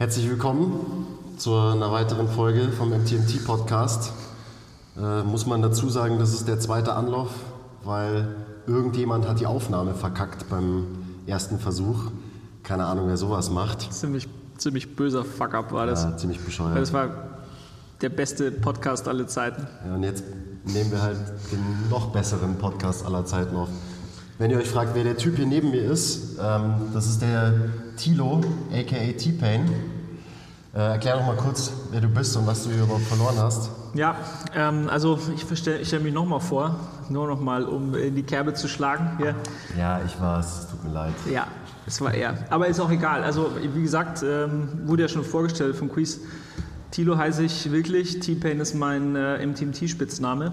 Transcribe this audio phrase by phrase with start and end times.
[0.00, 4.12] Herzlich willkommen zu einer weiteren Folge vom MTMT Podcast.
[4.96, 7.30] Äh, muss man dazu sagen, das ist der zweite Anlauf,
[7.82, 8.28] weil
[8.68, 10.86] irgendjemand hat die Aufnahme verkackt beim
[11.26, 12.12] ersten Versuch.
[12.62, 13.92] Keine Ahnung, wer sowas macht.
[13.92, 16.04] Ziemlich, ziemlich böser Fuck-up war das.
[16.04, 16.74] Ja, ziemlich bescheuert.
[16.74, 17.08] Weil das war
[18.00, 19.66] der beste Podcast aller Zeiten.
[19.84, 20.22] Ja, und jetzt
[20.62, 21.18] nehmen wir halt
[21.50, 23.68] den noch besseren Podcast aller Zeiten auf.
[24.38, 27.52] Wenn ihr euch fragt, wer der Typ hier neben mir ist, ähm, das ist der
[27.98, 28.40] Tilo,
[28.72, 29.68] aka T-Pain.
[30.72, 33.70] Äh, erklär doch mal kurz, wer du bist und was du hier überhaupt verloren hast.
[33.94, 34.16] Ja,
[34.54, 36.78] ähm, also ich stelle stell mich nochmal vor,
[37.08, 39.16] nur nochmal, um in die Kerbe zu schlagen.
[39.18, 39.34] Hier.
[39.76, 41.14] Ja, ich war es, tut mir leid.
[41.32, 41.48] Ja,
[41.86, 42.34] es war er.
[42.50, 43.24] Aber ist auch egal.
[43.24, 46.20] Also wie gesagt, ähm, wurde ja schon vorgestellt vom Quiz.
[46.92, 50.52] Tilo heiße ich wirklich, T-Pain ist mein äh, MTMT-Spitzname.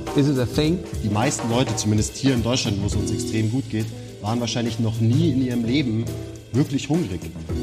[0.13, 0.77] Is it a thing?
[1.03, 3.85] Die meisten Leute, zumindest hier in Deutschland, wo es uns extrem gut geht,
[4.21, 6.03] waren wahrscheinlich noch nie in ihrem Leben
[6.51, 7.21] wirklich hungrig.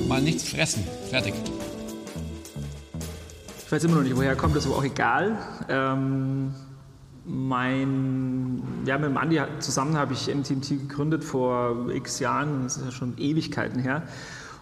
[0.08, 0.82] Mal nichts fressen.
[1.10, 1.34] Fertig.
[3.66, 5.36] Ich weiß immer noch nicht, woher kommt, das ist aber auch egal.
[5.69, 6.54] Ähm,
[7.26, 12.84] mein, ja, mit dem Andi zusammen habe ich MTMT gegründet vor x Jahren, das ist
[12.86, 14.04] ja schon Ewigkeiten her.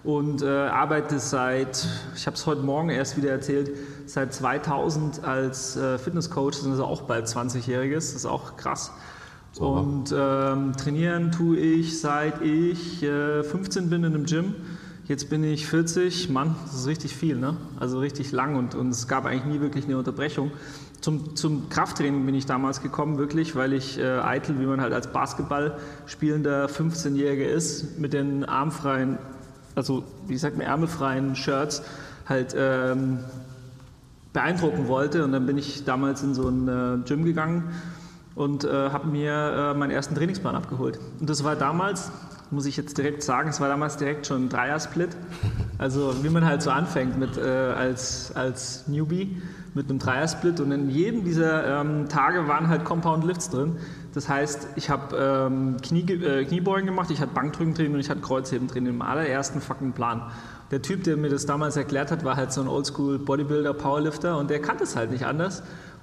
[0.07, 3.73] Und äh, arbeite seit, ich habe es heute Morgen erst wieder erzählt,
[4.07, 8.93] seit 2000 als äh, Fitnesscoach, das ist also auch bald 20-Jähriges, das ist auch krass.
[9.51, 9.81] Sauber.
[9.81, 14.55] Und ähm, trainieren tue ich seit ich äh, 15 bin in einem Gym.
[15.09, 17.57] Jetzt bin ich 40, Mann, das ist richtig viel, ne?
[17.81, 20.53] Also richtig lang und, und es gab eigentlich nie wirklich eine Unterbrechung.
[21.01, 24.93] Zum, zum Krafttraining bin ich damals gekommen, wirklich, weil ich äh, eitel, wie man halt
[24.93, 29.19] als Basketball spielender 15-Jähriger ist, mit den armfreien,
[29.77, 31.83] also wie sagt man, ärmelfreien Shirts
[32.29, 33.21] halt ähm,
[34.33, 35.25] beeindrucken wollte.
[35.25, 37.71] Und dann bin ich damals in so ein äh, Gym gegangen
[38.35, 40.99] und äh, habe mir äh, meinen ersten Trainingsplan abgeholt.
[41.21, 42.11] Und das war damals,
[42.51, 45.11] muss ich jetzt direkt sagen, es war damals direkt schon ein Dreier-Split.
[45.79, 49.41] Also wie man halt so anfängt mit, äh, als, als Newbie
[49.75, 50.61] mit einem Dreier-Split.
[50.61, 53.77] Und in jedem dieser ähm, Tage waren halt Compound Lifts drin.
[54.17, 58.09] Das heißt, ich habe ähm, Knie, äh, Kniebeugen gemacht, ich hatte Bankdrücken drin und ich
[58.09, 60.23] hatte Kreuzheben drin im allerersten fucking Plan.
[60.71, 64.39] Der Typ, der mir das damals erklärt hat, war halt so ein Oldschool Bodybuilder, Powerlifter
[64.39, 65.63] und der kannte es halt nicht anders.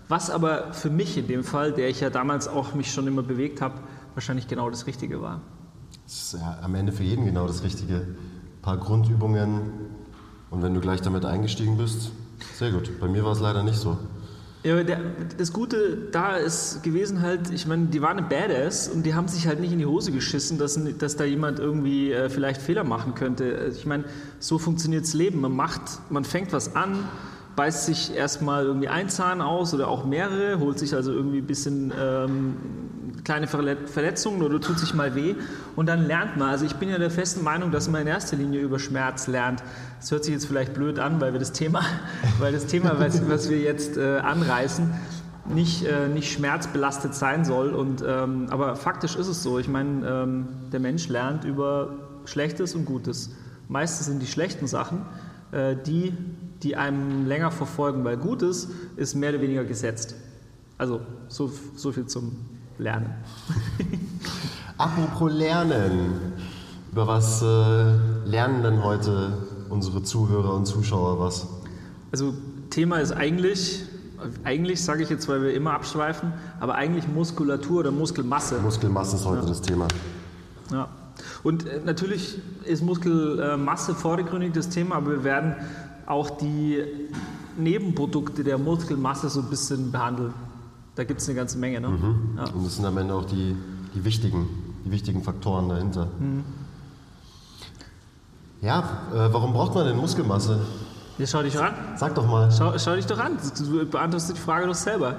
[0.10, 3.24] Was aber für mich in dem Fall, der ich ja damals auch mich schon immer
[3.24, 3.80] bewegt habe,
[4.14, 5.42] wahrscheinlich genau das Richtige war.
[6.04, 7.96] Das ist ja am Ende für jeden genau das Richtige.
[7.96, 9.72] Ein paar Grundübungen
[10.52, 12.12] und wenn du gleich damit eingestiegen bist,
[12.60, 12.92] sehr gut.
[13.00, 13.98] Bei mir war es leider nicht so.
[14.64, 15.02] Ja, der,
[15.38, 19.28] das Gute da ist gewesen halt, ich meine, die waren ein Badass und die haben
[19.28, 22.86] sich halt nicht in die Hose geschissen, dass, dass da jemand irgendwie äh, vielleicht Fehler
[22.86, 23.74] machen könnte.
[23.76, 24.06] Ich meine,
[24.40, 25.42] so funktioniert das Leben.
[25.42, 27.10] Man macht, man fängt was an,
[27.56, 31.48] beißt sich erstmal irgendwie ein Zahn aus oder auch mehrere, holt sich also irgendwie ein
[31.48, 32.56] bisschen ähm,
[33.24, 35.36] kleine Verlet- Verletzungen oder tut sich mal weh
[35.76, 36.50] und dann lernt man.
[36.50, 39.64] Also ich bin ja der festen Meinung, dass man in erster Linie über Schmerz lernt.
[40.00, 41.82] Das hört sich jetzt vielleicht blöd an, weil wir das Thema,
[42.40, 44.92] weil das Thema, was, was wir jetzt äh, anreißen,
[45.46, 47.70] nicht, äh, nicht schmerzbelastet sein soll.
[47.70, 49.60] Und, ähm, aber faktisch ist es so.
[49.60, 51.90] Ich meine, ähm, der Mensch lernt über
[52.26, 53.32] Schlechtes und Gutes.
[53.68, 55.02] Meistens sind die schlechten Sachen
[55.52, 56.14] äh, die,
[56.64, 60.16] die einem länger verfolgen, weil Gutes ist mehr oder weniger gesetzt.
[60.78, 62.32] Also so, so viel zum
[62.78, 63.14] Lernen.
[64.78, 66.34] Apropos Lernen.
[66.92, 69.38] Über was äh, lernen denn heute
[69.70, 71.48] unsere Zuhörer und Zuschauer was?
[72.12, 72.34] Also
[72.70, 73.84] Thema ist eigentlich,
[74.44, 78.60] eigentlich sage ich jetzt, weil wir immer abschweifen, aber eigentlich Muskulatur oder Muskelmasse.
[78.60, 79.88] Muskelmasse ist heute das Thema.
[80.72, 80.88] Ja.
[81.44, 85.56] Und äh, natürlich ist Muskelmasse vordergründig das Thema, aber wir werden
[86.06, 86.84] auch die
[87.58, 90.34] Nebenprodukte der Muskelmasse so ein bisschen behandeln.
[90.96, 91.82] Da gibt es eine ganze Menge.
[91.82, 91.90] Ne?
[92.38, 92.44] Ja.
[92.54, 93.56] Und das sind am Ende auch die,
[93.96, 94.48] die, wichtigen,
[94.86, 96.08] die wichtigen Faktoren dahinter.
[98.62, 98.80] Ja,
[99.14, 100.60] äh, warum braucht man denn Muskelmasse?
[101.18, 101.74] Jetzt schau dich ran.
[101.98, 103.38] Sag doch mal, Schau, schau dich doch an.
[103.58, 105.16] Du beantwortest die Frage doch selber.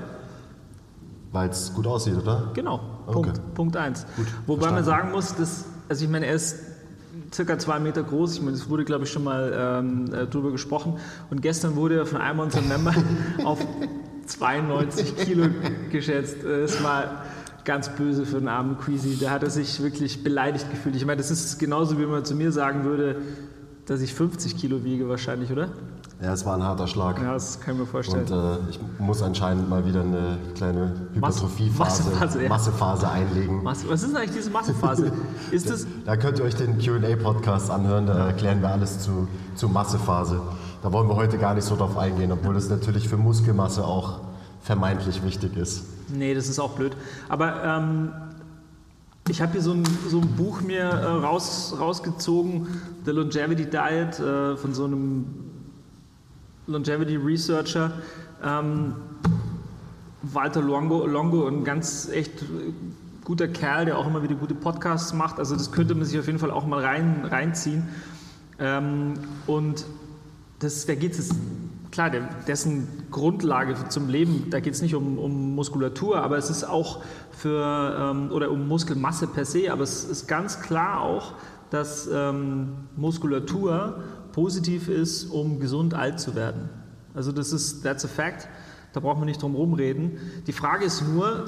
[1.33, 2.51] weil es gut aussieht, oder?
[2.55, 2.81] Genau.
[3.07, 3.13] Okay.
[3.15, 4.07] Punkt, Punkt eins.
[4.17, 4.85] Gut, Wobei man verstanden.
[4.85, 6.57] sagen muss, dass, also ich meine, er ist
[7.35, 8.35] circa zwei Meter groß.
[8.35, 10.99] Ich meine, es wurde, glaube ich, schon mal ähm, äh, drüber gesprochen.
[11.31, 12.95] Und gestern wurde er von einem unserer Member
[13.45, 13.59] auf
[14.27, 15.49] 92 Kilo
[15.91, 16.45] geschätzt.
[16.45, 17.25] Es war
[17.65, 19.19] ganz böse für den armen Queasy.
[19.21, 20.97] Da hat er sich wirklich beleidigt gefühlt.
[20.97, 23.17] Ich meine, das ist genauso, wie man zu mir sagen würde,
[23.87, 25.71] dass ich 50 Kilo wiege wahrscheinlich, oder?
[26.23, 27.21] Ja, es war ein harter Schlag.
[27.21, 28.25] Ja, das kann ich mir vorstellen.
[28.25, 32.49] Und äh, ich muss anscheinend mal wieder eine kleine Hypertrophiephase, Massephase, ja.
[32.49, 33.63] Massephase einlegen.
[33.63, 35.13] Masse, was ist denn eigentlich diese Massephase?
[35.51, 39.69] ist das, Da könnt ihr euch den QA-Podcast anhören, da erklären wir alles zu, zu
[39.69, 40.41] Massephase.
[40.83, 44.21] Da wollen wir heute gar nicht so drauf eingehen, obwohl das natürlich für Muskelmasse auch
[44.63, 45.85] vermeintlich wichtig ist.
[46.09, 46.97] nee, das ist auch blöd.
[47.29, 48.13] Aber ähm,
[49.29, 52.69] ich habe hier so ein, so ein Buch mir äh, raus, rausgezogen,
[53.05, 55.25] The Longevity Diet, äh, von so einem
[56.67, 57.93] Longevity Researcher.
[58.43, 58.95] Ähm,
[60.23, 62.45] Walter Longo, Longo, ein ganz echt
[63.25, 65.39] guter Kerl, der auch immer wieder gute Podcasts macht.
[65.39, 67.89] Also das könnte man sich auf jeden Fall auch mal rein, reinziehen.
[68.59, 69.15] Ähm,
[69.47, 69.85] und
[70.61, 71.31] das, da geht es,
[71.91, 76.49] klar, der, dessen Grundlage zum Leben, da geht es nicht um, um Muskulatur, aber es
[76.49, 81.33] ist auch für, ähm, oder um Muskelmasse per se, aber es ist ganz klar auch,
[81.71, 84.03] dass ähm, Muskulatur
[84.35, 86.69] positiv ist, um gesund alt zu werden.
[87.15, 88.49] Also das ist, that's a fact,
[88.93, 90.19] da braucht man nicht drum rumreden.
[90.47, 91.45] Die Frage ist nur,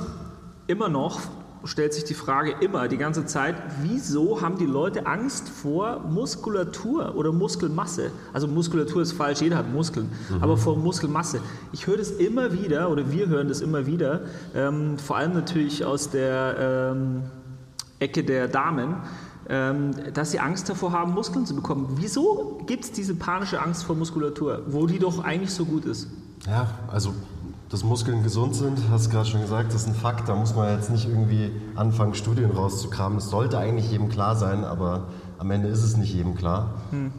[0.69, 1.21] immer noch
[1.65, 7.17] stellt sich die Frage immer, die ganze Zeit, wieso haben die Leute Angst vor Muskulatur
[7.17, 8.12] oder Muskelmasse?
[8.33, 10.11] Also Muskulatur ist falsch, jeder hat Muskeln,
[10.41, 11.41] aber vor Muskelmasse.
[11.73, 14.21] Ich höre das immer wieder, oder wir hören das immer wieder,
[14.55, 17.23] ähm, vor allem natürlich aus der ähm,
[17.99, 18.97] Ecke der Damen,
[19.48, 21.88] dass sie Angst davor haben, Muskeln zu bekommen.
[21.96, 26.08] Wieso gibt es diese panische Angst vor Muskulatur, wo die doch eigentlich so gut ist?
[26.46, 27.12] Ja, also
[27.69, 30.28] dass Muskeln gesund sind, hast du gerade schon gesagt, das ist ein Fakt.
[30.28, 33.19] Da muss man jetzt nicht irgendwie anfangen, Studien rauszukramen.
[33.19, 35.08] Das sollte eigentlich jedem klar sein, aber
[35.38, 36.75] am Ende ist es nicht jedem klar.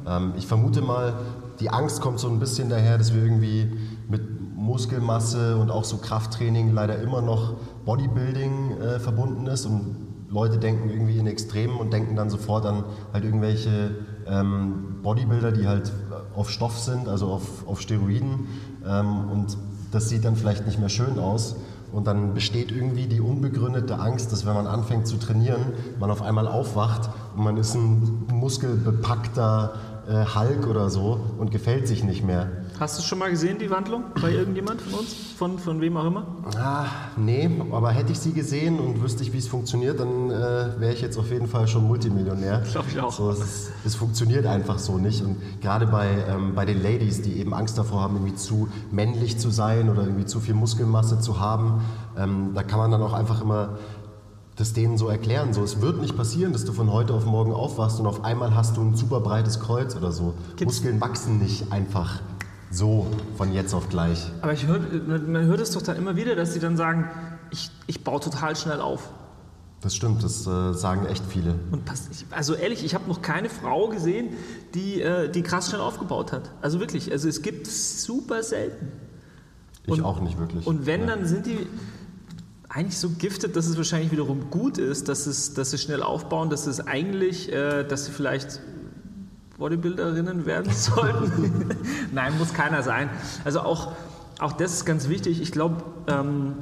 [0.05, 1.15] Ähm, ich vermute mal,
[1.59, 3.77] die Angst kommt so ein bisschen daher, dass wir irgendwie
[4.07, 4.21] mit
[4.55, 10.89] Muskelmasse und auch so Krafttraining leider immer noch Bodybuilding äh, verbunden ist und Leute denken
[10.89, 12.83] irgendwie in Extremen und denken dann sofort an
[13.13, 13.91] halt irgendwelche
[14.27, 15.91] ähm, Bodybuilder, die halt
[16.35, 18.47] auf Stoff sind, also auf, auf Steroiden
[18.85, 19.57] ähm, und
[19.91, 21.55] das sieht dann vielleicht nicht mehr schön aus.
[21.93, 25.61] Und dann besteht irgendwie die unbegründete Angst, dass wenn man anfängt zu trainieren,
[25.99, 29.73] man auf einmal aufwacht und man ist ein muskelbepackter
[30.09, 32.49] äh, Hulk oder so und gefällt sich nicht mehr.
[32.79, 35.11] Hast du schon mal gesehen, die Wandlung bei irgendjemand von uns?
[35.35, 36.25] Von, von wem auch immer?
[36.59, 36.85] Ah,
[37.15, 40.93] nee, aber hätte ich sie gesehen und wüsste ich, wie es funktioniert, dann äh, wäre
[40.93, 42.63] ich jetzt auf jeden Fall schon Multimillionär.
[42.71, 43.11] Glaub ich auch.
[43.11, 45.23] So, es, es funktioniert einfach so nicht.
[45.23, 49.39] Und gerade bei, ähm, bei den Ladies, die eben Angst davor haben, irgendwie zu männlich
[49.39, 51.81] zu sein oder irgendwie zu viel Muskelmasse zu haben,
[52.15, 53.79] ähm, da kann man dann auch einfach immer
[54.55, 55.51] das denen so erklären.
[55.53, 58.55] So, es wird nicht passieren, dass du von heute auf morgen aufwachst und auf einmal
[58.55, 60.33] hast du ein super breites Kreuz oder so.
[60.57, 62.19] Gibt's- Muskeln wachsen nicht einfach
[62.71, 64.25] so von jetzt auf gleich.
[64.41, 67.09] Aber ich hör, man hört es doch dann immer wieder, dass sie dann sagen,
[67.51, 69.09] ich, ich baue total schnell auf.
[69.81, 71.55] Das stimmt, das äh, sagen echt viele.
[71.71, 74.29] Und pass, ich, also ehrlich, ich habe noch keine Frau gesehen,
[74.73, 76.51] die, äh, die krass schnell aufgebaut hat.
[76.61, 78.91] Also wirklich, also es gibt super selten.
[79.85, 80.65] Ich Und- auch nicht wirklich.
[80.65, 81.07] Und wenn, Ja.
[81.15, 81.67] dann sind die
[82.69, 86.49] eigentlich so giftet, dass es wahrscheinlich wiederum gut ist, dass, es, dass sie schnell aufbauen,
[86.49, 88.59] dass es eigentlich, äh, dass sie vielleicht
[89.57, 91.75] Bodybuilderinnen werden sollten.
[92.11, 93.09] Nein, muss keiner sein.
[93.43, 93.93] Also auch,
[94.39, 95.41] auch das ist ganz wichtig.
[95.41, 96.53] Ich glaube, ähm,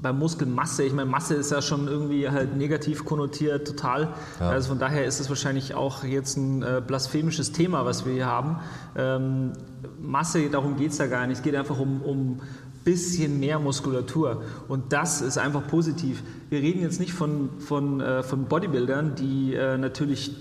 [0.00, 4.14] bei Muskelmasse, ich meine, Masse ist ja schon irgendwie halt negativ konnotiert, total.
[4.38, 4.50] Ja.
[4.50, 8.26] Also von daher ist es wahrscheinlich auch jetzt ein äh, blasphemisches Thema, was wir hier
[8.26, 8.60] haben.
[8.96, 9.52] Ähm,
[10.00, 11.38] Masse, darum geht es ja gar nicht.
[11.38, 12.40] Es geht einfach um, um
[12.84, 14.42] bisschen mehr Muskulatur.
[14.68, 16.22] Und das ist einfach positiv.
[16.48, 20.34] Wir reden jetzt nicht von, von, äh, von Bodybuildern, die äh, natürlich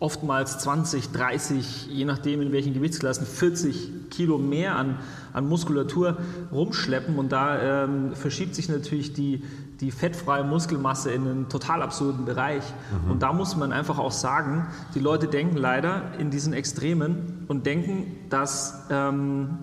[0.00, 4.98] oftmals 20, 30, je nachdem in welchen Gewichtsklassen, 40 Kilo mehr an,
[5.32, 6.18] an Muskulatur
[6.52, 9.42] rumschleppen und da ähm, verschiebt sich natürlich die,
[9.80, 12.62] die fettfreie Muskelmasse in einen total absurden Bereich.
[13.08, 17.66] Und da muss man einfach auch sagen, die Leute denken leider in diesen Extremen und
[17.66, 19.58] denken, dass, ähm,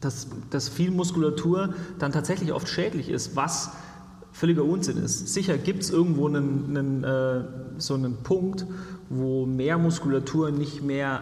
[0.00, 3.70] dass, dass viel Muskulatur dann tatsächlich oft schädlich ist, was
[4.32, 5.32] völliger Unsinn ist.
[5.32, 7.44] Sicher gibt es irgendwo einen, einen, äh,
[7.78, 8.66] so einen Punkt,
[9.10, 11.20] wo mehr Muskulatur nicht mehr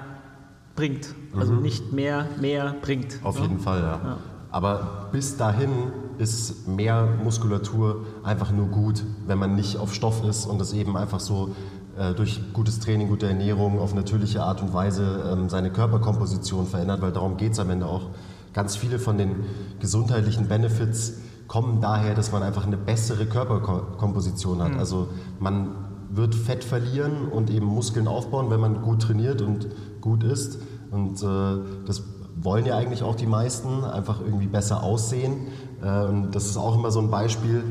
[0.74, 1.14] bringt.
[1.36, 3.18] Also nicht mehr mehr bringt.
[3.22, 3.42] Auf Ja?
[3.42, 4.00] jeden Fall, ja.
[4.04, 4.18] Ja.
[4.50, 5.70] Aber bis dahin
[6.18, 10.96] ist mehr Muskulatur einfach nur gut, wenn man nicht auf Stoff ist und es eben
[10.96, 11.54] einfach so
[11.98, 17.02] äh, durch gutes Training, gute Ernährung auf natürliche Art und Weise ähm, seine Körperkomposition verändert,
[17.02, 18.10] weil darum geht es am Ende auch.
[18.54, 19.44] Ganz viele von den
[19.80, 21.14] gesundheitlichen Benefits
[21.48, 24.76] kommen daher, dass man einfach eine bessere Körperkomposition hat.
[24.78, 25.68] Also man
[26.10, 29.66] wird Fett verlieren und eben Muskeln aufbauen, wenn man gut trainiert und
[30.00, 30.58] gut isst.
[30.90, 32.02] Und äh, das
[32.36, 35.48] wollen ja eigentlich auch die meisten, einfach irgendwie besser aussehen.
[35.82, 37.64] Äh, und das ist auch immer so ein Beispiel,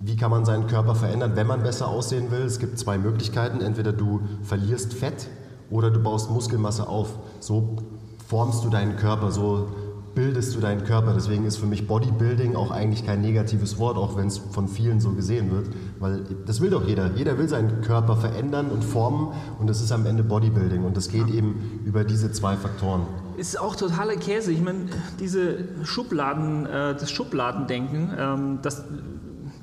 [0.00, 2.42] wie kann man seinen Körper verändern, wenn man besser aussehen will.
[2.42, 3.60] Es gibt zwei Möglichkeiten.
[3.60, 5.28] Entweder du verlierst Fett
[5.70, 7.18] oder du baust Muskelmasse auf.
[7.40, 7.76] So
[8.26, 9.68] formst du deinen Körper, so
[10.18, 11.12] bildest du deinen Körper.
[11.14, 15.00] Deswegen ist für mich Bodybuilding auch eigentlich kein negatives Wort, auch wenn es von vielen
[15.00, 15.68] so gesehen wird,
[16.00, 17.12] weil das will doch jeder.
[17.14, 19.28] Jeder will seinen Körper verändern und formen
[19.60, 23.02] und das ist am Ende Bodybuilding und das geht eben über diese zwei Faktoren.
[23.36, 24.50] Ist auch totaler Käse.
[24.50, 24.86] Ich meine,
[25.20, 28.82] diese Schubladen, äh, das Schubladendenken, ähm, das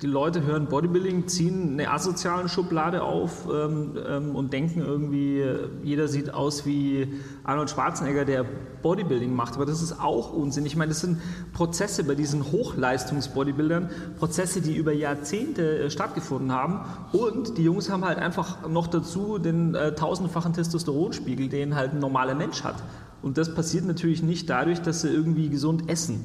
[0.06, 5.44] die Leute hören Bodybuilding, ziehen eine asoziale Schublade auf ähm, ähm, und denken irgendwie,
[5.84, 7.12] jeder sieht aus wie
[7.44, 8.46] Arnold Schwarzenegger, der
[8.84, 9.56] Bodybuilding macht.
[9.56, 10.64] Aber das ist auch Unsinn.
[10.68, 11.20] Ich meine, das sind
[11.54, 16.82] Prozesse bei diesen Hochleistungs-Bodybuildern, Prozesse, die über Jahrzehnte äh, stattgefunden haben.
[17.12, 22.00] Und die Jungs haben halt einfach noch dazu den äh, tausendfachen Testosteronspiegel, den halt ein
[22.00, 22.76] normaler Mensch hat.
[23.24, 26.24] Und das passiert natürlich nicht dadurch, dass sie irgendwie gesund essen.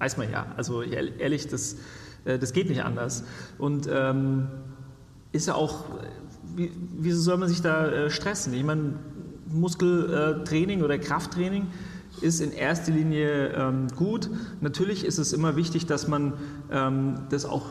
[0.00, 0.46] Weiß man ja.
[0.56, 1.76] Also ehrlich, das äh,
[2.36, 3.24] das geht nicht anders.
[3.56, 4.48] Und ähm,
[5.32, 5.84] ist ja auch,
[6.56, 8.52] wie, wieso soll man sich da äh, stressen?
[8.52, 8.94] Ich meine,
[9.46, 11.68] Muskeltraining oder Krafttraining
[12.20, 14.28] ist in erster Linie ähm, gut.
[14.60, 16.34] Natürlich ist es immer wichtig, dass man
[16.70, 17.64] ähm, das auch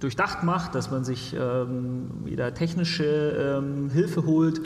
[0.00, 3.04] durchdacht macht, dass man sich ähm, wieder technische
[3.58, 4.60] ähm, Hilfe holt,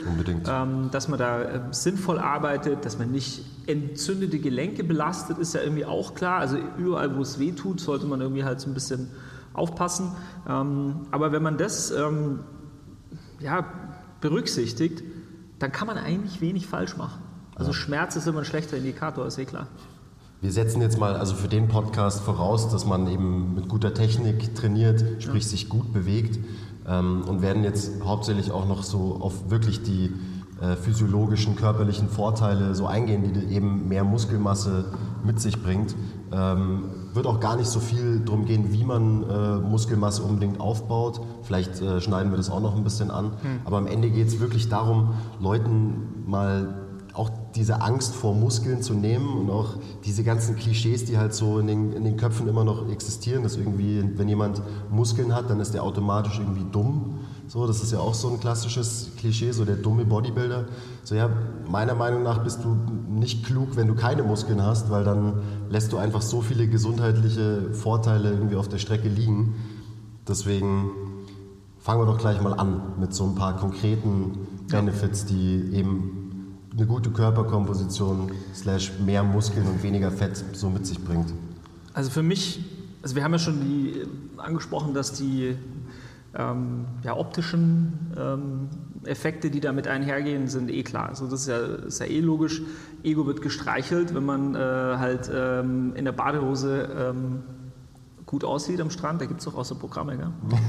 [0.47, 5.61] ähm, dass man da äh, sinnvoll arbeitet, dass man nicht entzündete Gelenke belastet, ist ja
[5.61, 6.39] irgendwie auch klar.
[6.39, 9.09] Also überall, wo es weh tut, sollte man irgendwie halt so ein bisschen
[9.53, 10.11] aufpassen.
[10.47, 12.39] Ähm, aber wenn man das ähm,
[13.39, 13.65] ja,
[14.21, 15.03] berücksichtigt,
[15.59, 17.21] dann kann man eigentlich wenig falsch machen.
[17.55, 17.73] Also ja.
[17.75, 19.67] Schmerz ist immer ein schlechter Indikator, ist eh klar.
[20.41, 24.55] Wir setzen jetzt mal also für den Podcast voraus, dass man eben mit guter Technik
[24.55, 25.49] trainiert, sprich ja.
[25.49, 26.37] sich gut bewegt
[26.87, 30.11] ähm, und werden jetzt hauptsächlich auch noch so auf wirklich die
[30.59, 34.85] äh, physiologischen, körperlichen Vorteile so eingehen, die eben mehr Muskelmasse
[35.23, 35.95] mit sich bringt.
[36.31, 41.21] Ähm, wird auch gar nicht so viel darum gehen, wie man äh, Muskelmasse unbedingt aufbaut.
[41.43, 43.33] Vielleicht äh, schneiden wir das auch noch ein bisschen an.
[43.41, 43.59] Hm.
[43.65, 48.95] Aber am Ende geht es wirklich darum, Leuten mal auch diese Angst vor Muskeln zu
[48.95, 52.63] nehmen und auch diese ganzen Klischees, die halt so in den, in den Köpfen immer
[52.63, 57.19] noch existieren, dass irgendwie, wenn jemand Muskeln hat, dann ist der automatisch irgendwie dumm.
[57.47, 60.65] So, das ist ja auch so ein klassisches Klischee, so der dumme Bodybuilder.
[61.03, 61.29] So, ja,
[61.69, 62.77] meiner Meinung nach bist du
[63.09, 67.73] nicht klug, wenn du keine Muskeln hast, weil dann lässt du einfach so viele gesundheitliche
[67.73, 69.55] Vorteile irgendwie auf der Strecke liegen.
[70.27, 70.91] Deswegen
[71.79, 76.23] fangen wir doch gleich mal an mit so ein paar konkreten Benefits, die eben
[76.75, 81.33] eine gute Körperkomposition slash mehr Muskeln und weniger Fett so mit sich bringt?
[81.93, 82.61] Also für mich,
[83.01, 84.07] also wir haben ja schon die,
[84.37, 85.55] angesprochen, dass die
[86.35, 88.69] ähm, ja, optischen ähm,
[89.05, 91.09] Effekte, die damit einhergehen, sind eh klar.
[91.09, 92.61] Also das ist ja, ist ja eh logisch.
[93.03, 97.43] Ego wird gestreichelt, wenn man äh, halt ähm, in der Badehose ähm,
[98.25, 99.21] gut aussieht am Strand.
[99.21, 100.31] Da gibt es doch auch so Programme, gell?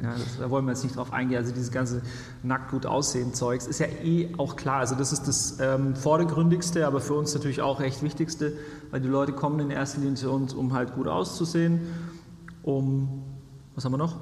[0.00, 1.38] Ja, das, da wollen wir jetzt nicht drauf eingehen.
[1.38, 2.02] Also dieses ganze
[2.44, 4.78] nackt gut aussehen Zeugs ist ja eh auch klar.
[4.78, 8.52] Also das ist das ähm, vordergründigste, aber für uns natürlich auch recht wichtigste,
[8.92, 11.80] weil die Leute kommen in erster Linie zu uns, um halt gut auszusehen,
[12.62, 13.24] um
[13.74, 14.16] was haben wir noch?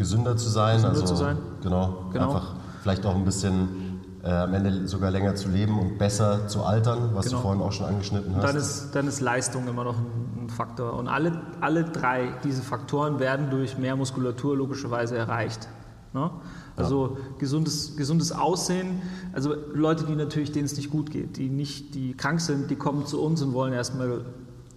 [0.00, 0.76] Gesünder zu sein.
[0.76, 1.36] Gesünder also, zu sein.
[1.62, 2.28] Genau, genau.
[2.28, 6.62] Einfach vielleicht auch ein bisschen äh, am Ende sogar länger zu leben und besser zu
[6.62, 7.36] altern, was genau.
[7.36, 8.44] du vorhin auch schon angeschnitten hast.
[8.48, 10.94] Dann ist, dann ist Leistung immer noch ein, ein Faktor.
[10.94, 15.68] Und alle, alle drei diese Faktoren werden durch mehr Muskulatur logischerweise erreicht.
[16.14, 16.30] Ne?
[16.76, 17.38] Also ja.
[17.38, 19.02] gesundes, gesundes Aussehen,
[19.34, 22.76] also Leute, die natürlich, denen es nicht gut geht, die nicht, die krank sind, die
[22.76, 24.24] kommen zu uns und wollen erstmal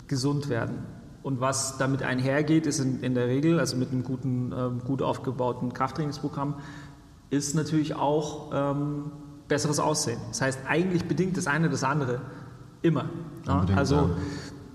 [0.08, 0.84] gesund werden.
[1.24, 5.02] Und was damit einhergeht, ist in, in der Regel, also mit einem guten, ähm, gut
[5.02, 6.56] aufgebauten Krafttrainingsprogramm,
[7.30, 9.06] ist natürlich auch ähm,
[9.48, 10.20] besseres Aussehen.
[10.30, 12.20] Das heißt, eigentlich bedingt das eine das andere
[12.82, 13.06] immer.
[13.48, 13.66] Ja?
[13.76, 14.10] Also, ja.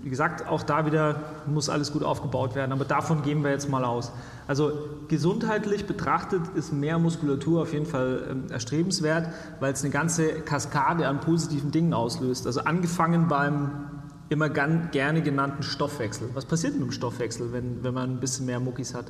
[0.01, 3.69] wie gesagt, auch da wieder muss alles gut aufgebaut werden, aber davon gehen wir jetzt
[3.69, 4.11] mal aus.
[4.47, 4.71] Also
[5.07, 9.29] gesundheitlich betrachtet ist mehr Muskulatur auf jeden Fall ähm, erstrebenswert,
[9.59, 12.47] weil es eine ganze Kaskade an positiven Dingen auslöst.
[12.47, 13.88] Also angefangen beim
[14.29, 16.29] immer gern, gerne genannten Stoffwechsel.
[16.33, 19.05] Was passiert mit dem Stoffwechsel, wenn, wenn man ein bisschen mehr Muckis hat?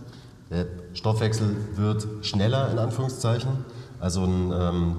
[0.50, 3.50] Der Stoffwechsel wird schneller, in Anführungszeichen.
[4.00, 4.96] Also ein ähm,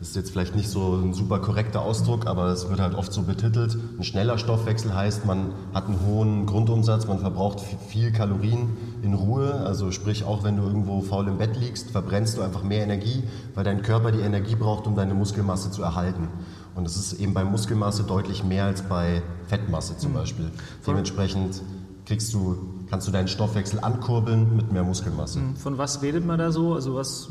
[0.00, 3.22] ist jetzt vielleicht nicht so ein super korrekter Ausdruck, aber es wird halt oft so
[3.22, 3.78] betitelt.
[3.98, 9.54] Ein schneller Stoffwechsel heißt, man hat einen hohen Grundumsatz, man verbraucht viel Kalorien in Ruhe.
[9.54, 13.22] Also sprich, auch wenn du irgendwo faul im Bett liegst, verbrennst du einfach mehr Energie,
[13.54, 16.28] weil dein Körper die Energie braucht, um deine Muskelmasse zu erhalten.
[16.76, 20.16] Und es ist eben bei Muskelmasse deutlich mehr als bei Fettmasse zum mhm.
[20.16, 20.50] Beispiel.
[20.86, 21.62] Dementsprechend
[22.04, 22.56] kriegst du,
[22.88, 25.40] kannst du deinen Stoffwechsel ankurbeln mit mehr Muskelmasse.
[25.40, 26.74] Hm, von was redet man da so?
[26.74, 27.28] Also was,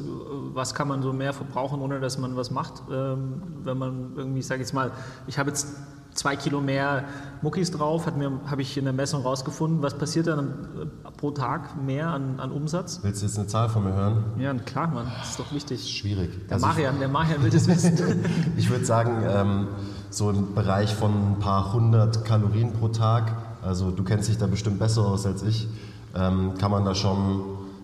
[0.54, 2.84] was kann man so mehr verbrauchen, ohne dass man was macht?
[2.92, 4.92] Ähm, wenn man irgendwie, ich sage jetzt mal,
[5.28, 5.68] ich habe jetzt
[6.16, 7.04] zwei Kilo mehr
[7.42, 9.84] Muckis drauf, habe ich in der Messung rausgefunden.
[9.84, 13.00] Was passiert dann äh, pro Tag mehr an, an, Umsatz?
[13.04, 14.24] Willst du jetzt eine Zahl von mir hören?
[14.40, 15.82] Ja, klar, Mann, das ist doch wichtig.
[15.82, 16.48] Ist schwierig.
[16.48, 18.26] Der also Marian, der Marian will das wissen.
[18.58, 19.68] ich würde sagen, ähm,
[20.10, 24.48] so im Bereich von ein paar hundert Kalorien pro Tag, also du kennst dich da
[24.48, 25.68] bestimmt besser aus als ich,
[26.16, 27.42] ähm, kann man da schon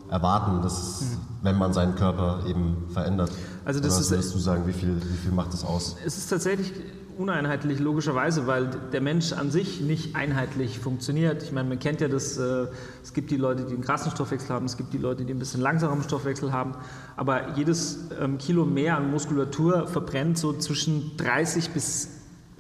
[0.10, 1.18] erwarten, dass, mhm.
[1.42, 3.32] wenn man seinen Körper eben verändert.
[3.66, 5.96] Also das was würdest du sagen, wie viel, wie viel macht das aus?
[6.06, 6.74] Es ist tatsächlich
[7.18, 11.44] uneinheitlich, logischerweise, weil der Mensch an sich nicht einheitlich funktioniert.
[11.44, 12.68] Ich meine, man kennt ja das, äh,
[13.04, 15.40] es gibt die Leute, die einen krassen Stoffwechsel haben, es gibt die Leute, die ein
[15.40, 16.76] bisschen langsamen Stoffwechsel haben,
[17.16, 22.10] aber jedes ähm, Kilo mehr an Muskulatur verbrennt so zwischen 30 bis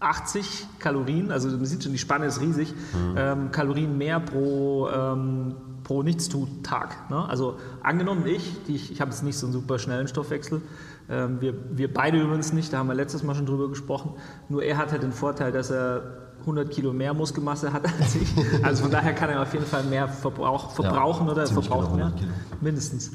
[0.02, 3.16] 80 Kalorien, also man sieht schon, die Spanne ist riesig, mhm.
[3.18, 7.10] ähm, Kalorien mehr pro, ähm, pro Nichtstut-Tag.
[7.10, 7.28] Ne?
[7.30, 10.62] Also angenommen ich, die, ich, ich habe jetzt nicht so einen super schnellen Stoffwechsel,
[11.12, 14.14] wir, wir beide übrigens nicht, da haben wir letztes Mal schon drüber gesprochen.
[14.48, 18.34] Nur er hat halt den Vorteil, dass er 100 Kilo mehr Muskelmasse hat als ich.
[18.64, 22.10] Also von daher kann er auf jeden Fall mehr Verbrauch, verbrauchen ja, oder verbraucht genau
[22.10, 22.14] mehr,
[22.62, 23.12] mindestens.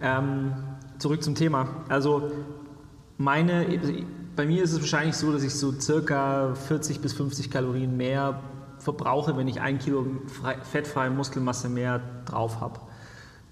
[0.00, 0.52] Ähm,
[0.98, 1.68] zurück zum Thema.
[1.88, 2.30] Also
[3.18, 3.66] meine,
[4.34, 8.40] bei mir ist es wahrscheinlich so, dass ich so circa 40 bis 50 Kalorien mehr
[8.78, 10.06] verbrauche, wenn ich ein Kilo
[10.62, 12.80] fettfreie Muskelmasse mehr drauf habe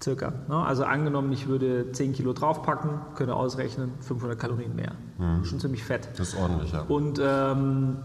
[0.03, 0.33] circa.
[0.47, 0.55] Ne?
[0.55, 4.93] Also angenommen, ich würde 10 Kilo draufpacken, könnte ausrechnen, 500 Kalorien mehr.
[5.17, 5.45] Mhm.
[5.45, 6.09] Schon ziemlich fett.
[6.17, 6.81] Das ist ordentlich, ja.
[6.81, 7.97] Und ähm,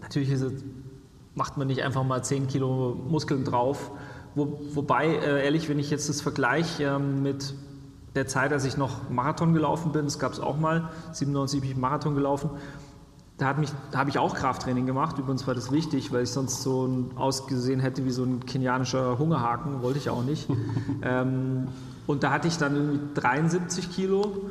[0.00, 0.44] natürlich es,
[1.34, 3.90] macht man nicht einfach mal 10 Kilo Muskeln drauf.
[4.34, 7.54] Wo, wobei, äh, ehrlich, wenn ich jetzt das vergleiche ähm, mit
[8.14, 11.70] der Zeit, als ich noch Marathon gelaufen bin, das gab es auch mal, 97 bin
[11.70, 12.50] ich Marathon gelaufen,
[13.38, 13.54] da,
[13.90, 15.18] da habe ich auch Krafttraining gemacht.
[15.18, 19.82] Übrigens war das wichtig, weil ich sonst so ausgesehen hätte wie so ein kenianischer Hungerhaken.
[19.82, 20.48] Wollte ich auch nicht.
[21.02, 21.68] ähm,
[22.06, 24.48] und da hatte ich dann irgendwie 73 Kilo.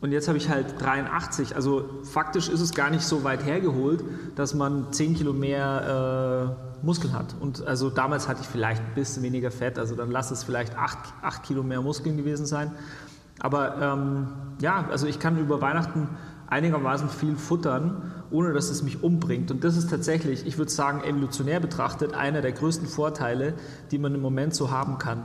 [0.00, 1.56] Und jetzt habe ich halt 83.
[1.56, 4.04] Also faktisch ist es gar nicht so weit hergeholt,
[4.34, 7.34] dass man 10 Kilo mehr äh, Muskeln hat.
[7.40, 9.78] Und also damals hatte ich vielleicht ein bisschen weniger Fett.
[9.78, 12.72] Also dann lass es vielleicht 8, 8 Kilo mehr Muskeln gewesen sein.
[13.40, 14.28] Aber ähm,
[14.60, 16.08] ja, also ich kann über Weihnachten
[16.48, 19.50] einigermaßen viel futtern, ohne dass es mich umbringt.
[19.50, 23.54] Und das ist tatsächlich, ich würde sagen, evolutionär betrachtet, einer der größten Vorteile,
[23.90, 25.22] die man im Moment so haben kann.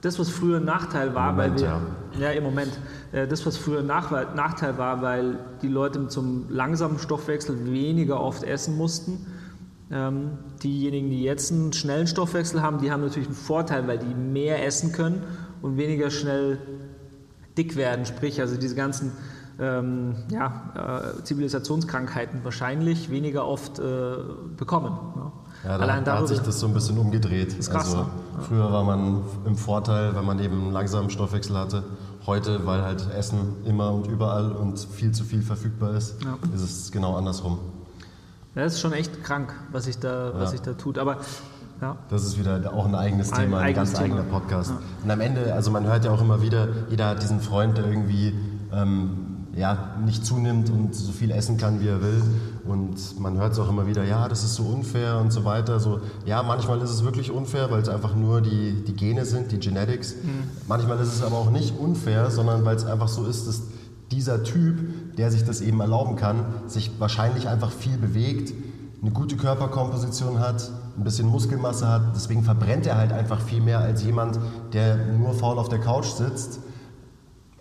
[0.00, 2.30] Das, was früher ein Nachteil war, Moment, weil wir, ja.
[2.30, 2.30] ja.
[2.30, 2.78] im Moment,
[3.12, 8.44] äh, das, was früher ein Nachteil war, weil die Leute zum langsamen Stoffwechsel weniger oft
[8.44, 9.26] essen mussten.
[9.90, 14.14] Ähm, diejenigen, die jetzt einen schnellen Stoffwechsel haben, die haben natürlich einen Vorteil, weil die
[14.14, 15.22] mehr essen können
[15.62, 16.58] und weniger schnell
[17.56, 18.06] dick werden.
[18.06, 19.12] Sprich, also diese ganzen
[19.60, 23.82] ähm, ja, äh, Zivilisationskrankheiten wahrscheinlich weniger oft äh,
[24.56, 24.96] bekommen.
[25.16, 25.32] Ne?
[25.64, 27.54] Ja, da Allein hat sich das so ein bisschen umgedreht.
[27.54, 28.06] Ist krass, also, ne?
[28.36, 28.42] ja.
[28.44, 31.82] Früher war man im Vorteil, wenn man eben einen langsamen Stoffwechsel hatte.
[32.26, 36.36] Heute, weil halt Essen immer und überall und viel zu viel verfügbar ist, ja.
[36.54, 37.58] ist es genau andersrum.
[38.54, 40.98] Ja, das ist schon echt krank, was sich da, was sich da tut.
[40.98, 41.16] Aber
[41.80, 41.96] ja.
[42.10, 44.04] Das ist wieder auch ein eigenes Thema, ein, ein ganz Thema.
[44.04, 44.70] eigener Podcast.
[44.70, 44.78] Ja.
[45.04, 47.86] Und am Ende, also man hört ja auch immer wieder, jeder hat diesen Freund, der
[47.86, 48.34] irgendwie
[48.72, 49.27] ähm,
[49.58, 52.22] ja, nicht zunimmt und so viel essen kann, wie er will.
[52.64, 55.80] Und man hört es auch immer wieder, ja, das ist so unfair und so weiter.
[55.80, 59.50] So, ja, manchmal ist es wirklich unfair, weil es einfach nur die, die Gene sind,
[59.50, 60.14] die Genetics.
[60.14, 60.44] Mhm.
[60.68, 63.62] Manchmal ist es aber auch nicht unfair, sondern weil es einfach so ist, dass
[64.12, 68.54] dieser Typ, der sich das eben erlauben kann, sich wahrscheinlich einfach viel bewegt,
[69.02, 72.14] eine gute Körperkomposition hat, ein bisschen Muskelmasse hat.
[72.14, 74.38] Deswegen verbrennt er halt einfach viel mehr als jemand,
[74.72, 76.60] der nur faul auf der Couch sitzt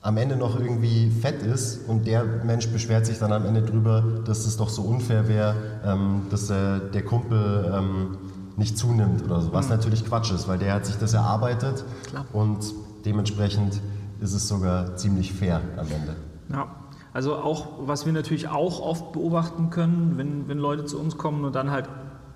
[0.08, 4.22] am Ende noch irgendwie fett ist und der Mensch beschwert sich dann am Ende drüber,
[4.24, 8.18] dass es doch so unfair wäre, ähm, dass äh, der Kumpel ähm,
[8.56, 9.52] nicht zunimmt oder so.
[9.52, 9.76] Was mhm.
[9.76, 12.26] natürlich Quatsch ist, weil der hat sich das erarbeitet Klar.
[12.32, 12.60] und
[13.04, 13.82] dementsprechend
[14.22, 16.16] ist es sogar ziemlich fair am Ende.
[16.54, 16.68] Ja.
[17.12, 21.44] Also auch, was wir natürlich auch oft beobachten können, wenn, wenn Leute zu uns kommen
[21.44, 21.90] und dann halt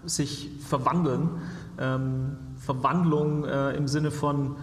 [0.03, 1.29] sich verwandeln,
[1.79, 4.55] ähm, Verwandlung äh, im Sinne von,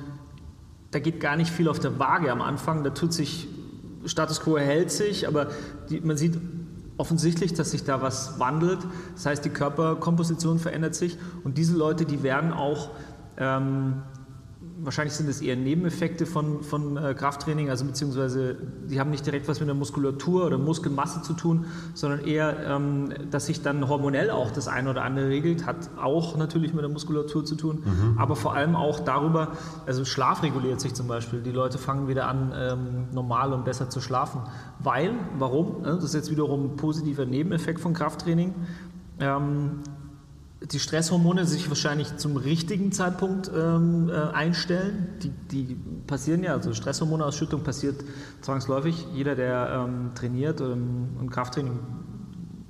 [0.90, 2.84] da geht gar nicht viel auf der Waage am Anfang.
[2.84, 3.48] Da tut sich,
[4.06, 5.48] Status quo erhält sich, aber
[5.90, 6.38] die, man sieht
[6.96, 8.80] offensichtlich, dass sich da was wandelt.
[9.14, 12.90] Das heißt, die Körperkomposition verändert sich und diese Leute, die werden auch
[13.36, 14.02] ähm,
[14.80, 18.56] wahrscheinlich sind es eher Nebeneffekte von, von äh, Krafttraining, also beziehungsweise
[18.88, 23.12] die haben nicht direkt was mit der Muskulatur oder Muskelmasse zu tun, sondern eher, ähm,
[23.30, 26.90] dass sich dann hormonell auch das eine oder andere regelt, hat auch natürlich mit der
[26.90, 28.18] Muskulatur zu tun, mhm.
[28.18, 29.52] aber vor allem auch darüber,
[29.86, 31.40] also Schlaf reguliert sich zum Beispiel.
[31.40, 34.42] Die Leute fangen wieder an, ähm, normal und besser zu schlafen.
[34.78, 35.82] Weil, warum?
[35.82, 38.54] Das ist jetzt wiederum ein positiver Nebeneffekt von Krafttraining.
[39.20, 39.80] Ähm,
[40.60, 45.08] die Stresshormone sich wahrscheinlich zum richtigen Zeitpunkt ähm, äh, einstellen.
[45.22, 48.02] Die, die, passieren ja, also Stresshormonausschüttung passiert
[48.40, 49.06] zwangsläufig.
[49.14, 51.78] Jeder, der ähm, trainiert ähm, und Krafttraining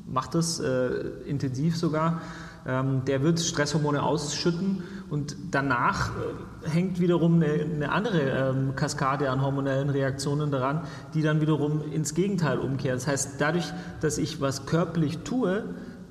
[0.06, 0.88] macht das äh,
[1.26, 2.20] intensiv sogar.
[2.66, 9.30] Ähm, der wird Stresshormone ausschütten und danach äh, hängt wiederum eine, eine andere ähm, Kaskade
[9.30, 10.82] an hormonellen Reaktionen daran,
[11.14, 12.98] die dann wiederum ins Gegenteil umkehren.
[12.98, 13.72] Das heißt, dadurch,
[14.02, 15.64] dass ich was körperlich tue,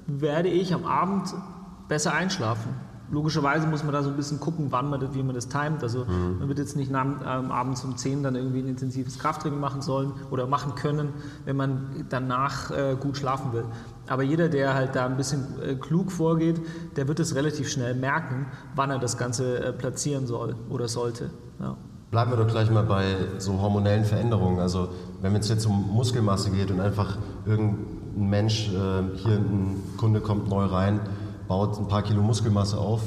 [0.08, 1.34] werde ich am Abend
[1.88, 2.74] besser einschlafen.
[3.10, 5.82] Logischerweise muss man da so ein bisschen gucken, wann man das, wie man das timet.
[5.82, 6.40] Also mhm.
[6.40, 9.82] man wird jetzt nicht nach, ähm, abends um 10 dann irgendwie ein intensives Krafttraining machen
[9.82, 11.14] sollen oder machen können,
[11.46, 13.64] wenn man danach äh, gut schlafen will.
[14.08, 16.60] Aber jeder, der halt da ein bisschen äh, klug vorgeht,
[16.98, 21.30] der wird es relativ schnell merken, wann er das Ganze äh, platzieren soll oder sollte.
[21.62, 21.78] Ja.
[22.12, 24.60] Bleiben wir doch gleich mal bei so hormonellen Veränderungen.
[24.60, 24.90] Also
[25.22, 30.50] wenn es jetzt um Muskelmasse geht und einfach irgendein Mensch, äh, hier ein Kunde kommt
[30.50, 31.02] neu rein,
[31.48, 33.02] baut ein paar Kilo Muskelmasse auf.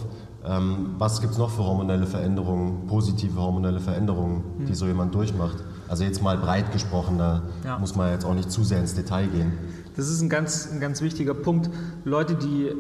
[0.44, 4.66] Ähm, was gibt es noch für hormonelle Veränderungen, positive hormonelle Veränderungen, mhm.
[4.66, 5.59] die so jemand durchmacht?
[5.88, 7.79] Also jetzt mal breit gesprochen, da ja.
[7.79, 9.53] muss man jetzt auch nicht zu sehr ins Detail gehen.
[9.96, 11.68] Das ist ein ganz, ein ganz wichtiger Punkt.
[12.05, 12.72] Leute, die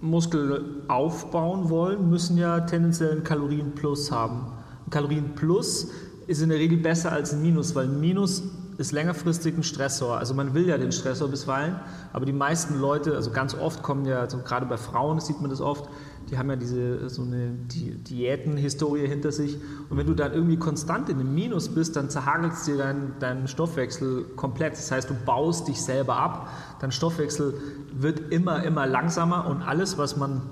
[0.00, 4.52] Muskel aufbauen wollen, müssen ja tendenziell einen Kalorienplus haben.
[4.86, 5.88] Ein Kalorienplus
[6.26, 8.42] ist in der Regel besser als ein Minus, weil ein Minus
[8.78, 10.18] ist längerfristig ein Stressor.
[10.18, 11.76] Also man will ja den Stressor bisweilen,
[12.12, 15.50] aber die meisten Leute, also ganz oft kommen ja, also gerade bei Frauen sieht man
[15.50, 15.88] das oft,
[16.30, 19.58] die haben ja diese so eine Di Diätenhistorie hinter sich.
[19.90, 23.48] Und wenn du dann irgendwie konstant in einem Minus bist, dann zerhagelst dir dein, dein
[23.48, 24.72] Stoffwechsel komplett.
[24.72, 26.48] Das heißt, du baust dich selber ab.
[26.80, 27.54] Dein Stoffwechsel
[27.92, 30.42] wird immer, immer langsamer und alles, was man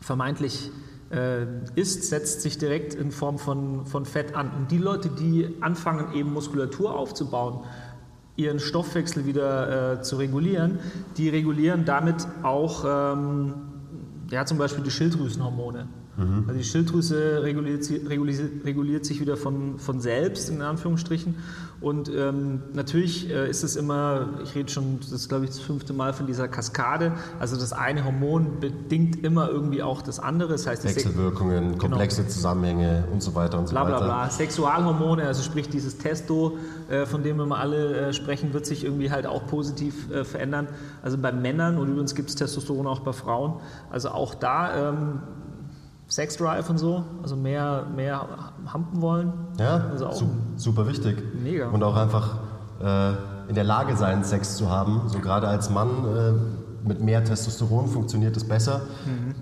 [0.00, 0.70] vermeintlich
[1.10, 4.50] äh, isst, setzt sich direkt in Form von, von Fett an.
[4.56, 7.60] Und die Leute, die anfangen, eben Muskulatur aufzubauen,
[8.36, 10.78] ihren Stoffwechsel wieder äh, zu regulieren,
[11.16, 13.54] die regulieren damit auch ähm,
[14.30, 15.86] ja, zum Beispiel die Schilddrüsenhormone.
[16.16, 16.44] Mhm.
[16.46, 21.36] Also die Schilddrüse reguliert, reguliert, reguliert, sich wieder von, von selbst, in Anführungsstrichen.
[21.80, 25.60] Und ähm, natürlich äh, ist es immer, ich rede schon, das ist glaube ich das
[25.60, 27.12] fünfte Mal von dieser Kaskade.
[27.38, 30.52] Also das eine Hormon bedingt immer irgendwie auch das andere.
[30.52, 31.78] Das heißt, Wechselwirkungen, genau.
[31.78, 34.04] komplexe Zusammenhänge und so weiter und so bla, bla, weiter.
[34.06, 34.30] Bla.
[34.30, 36.56] Sexualhormone, also sprich dieses Testo,
[36.88, 40.24] äh, von dem wir mal alle äh, sprechen, wird sich irgendwie halt auch positiv äh,
[40.24, 40.68] verändern.
[41.02, 43.60] Also bei Männern und übrigens gibt es Testosteron auch bei Frauen.
[43.90, 45.20] Also auch da ähm,
[46.08, 48.26] Sex Drive und so, also mehr, mehr
[48.66, 49.32] hampen wollen.
[49.58, 51.22] Ja, also su super wichtig.
[51.42, 51.68] Mega.
[51.68, 52.38] Und auch einfach
[52.80, 53.12] äh,
[53.48, 55.02] in der Lage sein, Sex zu haben.
[55.08, 58.82] So gerade als Mann äh, mit mehr Testosteron funktioniert es besser.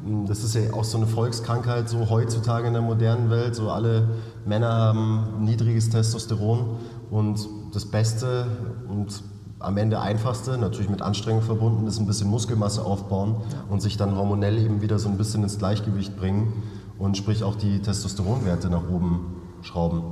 [0.04, 0.26] Mhm.
[0.26, 3.54] Das ist ja auch so eine Volkskrankheit so heutzutage in der modernen Welt.
[3.54, 4.08] So alle
[4.46, 6.78] Männer haben niedriges Testosteron
[7.10, 8.46] und das Beste
[8.88, 9.22] und
[9.64, 13.36] am Ende einfachste, natürlich mit Anstrengung verbunden, ist ein bisschen Muskelmasse aufbauen
[13.68, 16.62] und sich dann hormonell eben wieder so ein bisschen ins Gleichgewicht bringen
[16.98, 20.02] und sprich auch die Testosteronwerte nach oben schrauben.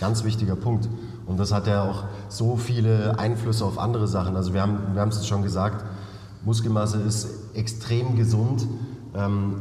[0.00, 0.88] Ganz wichtiger Punkt.
[1.26, 4.36] Und das hat ja auch so viele Einflüsse auf andere Sachen.
[4.36, 5.84] Also wir haben wir haben es schon gesagt,
[6.44, 8.66] Muskelmasse ist extrem gesund.
[9.14, 9.60] Ähm,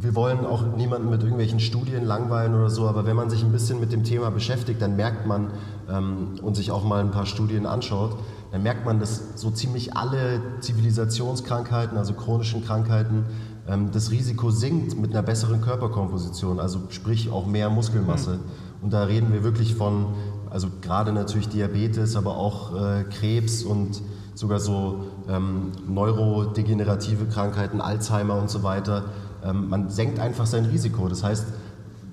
[0.00, 3.52] wir wollen auch niemanden mit irgendwelchen Studien langweilen oder so, aber wenn man sich ein
[3.52, 5.50] bisschen mit dem Thema beschäftigt, dann merkt man
[5.90, 8.16] ähm, und sich auch mal ein paar Studien anschaut,
[8.54, 13.24] dann merkt man, dass so ziemlich alle Zivilisationskrankheiten, also chronischen Krankheiten,
[13.66, 18.34] ähm, das Risiko sinkt mit einer besseren Körperkomposition, also sprich auch mehr Muskelmasse.
[18.34, 18.40] Mhm.
[18.80, 20.14] Und da reden wir wirklich von,
[20.50, 24.00] also gerade natürlich Diabetes, aber auch äh, Krebs und
[24.36, 29.06] sogar so ähm, neurodegenerative Krankheiten, Alzheimer und so weiter.
[29.42, 31.08] Ähm, man senkt einfach sein Risiko.
[31.08, 31.44] Das heißt,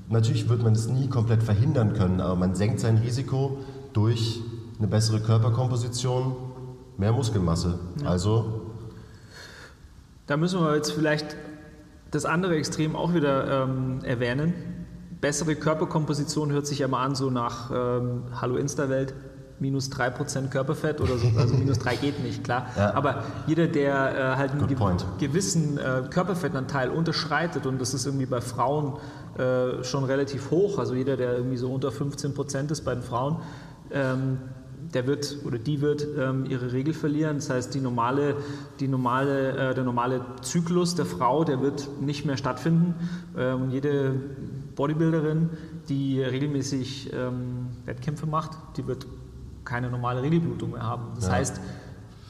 [0.10, 3.60] natürlich wird man es nie komplett verhindern können, aber man senkt sein Risiko
[3.94, 4.42] durch
[4.82, 6.36] eine bessere Körperkomposition,
[6.98, 7.78] mehr Muskelmasse.
[8.02, 8.10] Ja.
[8.10, 8.62] Also.
[10.26, 11.38] Da müssen wir jetzt vielleicht
[12.10, 14.54] das andere Extrem auch wieder ähm, erwähnen.
[15.22, 19.14] Bessere Körperkomposition hört sich ja mal an, so nach ähm, Hallo Insta-Welt,
[19.60, 22.66] minus 3% Körperfett oder so, also minus 3 geht nicht, klar.
[22.76, 22.96] Ja.
[22.96, 25.06] Aber jeder, der äh, halt einen ge point.
[25.20, 28.98] gewissen äh, Körperfettanteil unterschreitet, und das ist irgendwie bei Frauen
[29.38, 33.38] äh, schon relativ hoch, also jeder, der irgendwie so unter 15% ist bei den Frauen,
[33.92, 34.40] ähm,
[34.94, 37.38] der wird oder die wird ähm, ihre Regel verlieren.
[37.38, 38.36] Das heißt, die normale,
[38.80, 42.96] die normale, äh, der normale Zyklus der Frau, der wird nicht mehr stattfinden.
[43.38, 44.14] Ähm, und jede
[44.76, 45.50] Bodybuilderin,
[45.90, 49.06] die regelmäßig ähm, Wettkämpfe macht, die wird
[49.64, 51.08] keine normale Regelblutung mehr haben.
[51.16, 51.34] Das ja.
[51.34, 51.62] heißt,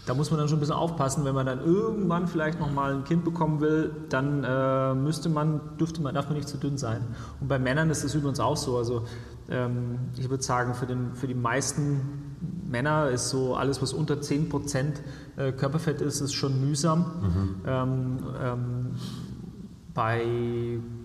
[0.06, 3.04] da muss man dann schon ein bisschen aufpassen, wenn man dann irgendwann vielleicht nochmal ein
[3.04, 7.02] Kind bekommen will, dann äh, müsste man, dürfte man, darf man nicht zu dünn sein.
[7.40, 8.78] Und bei Männern ist das übrigens auch so.
[8.78, 9.06] Also
[9.50, 12.31] ähm, ich würde sagen, für, den, für die meisten
[12.70, 14.94] Männer ist so alles, was unter 10%
[15.38, 17.00] äh, Körperfett ist, ist schon mühsam.
[17.00, 17.56] Mhm.
[17.68, 18.86] Ähm, ähm,
[19.94, 20.26] Bei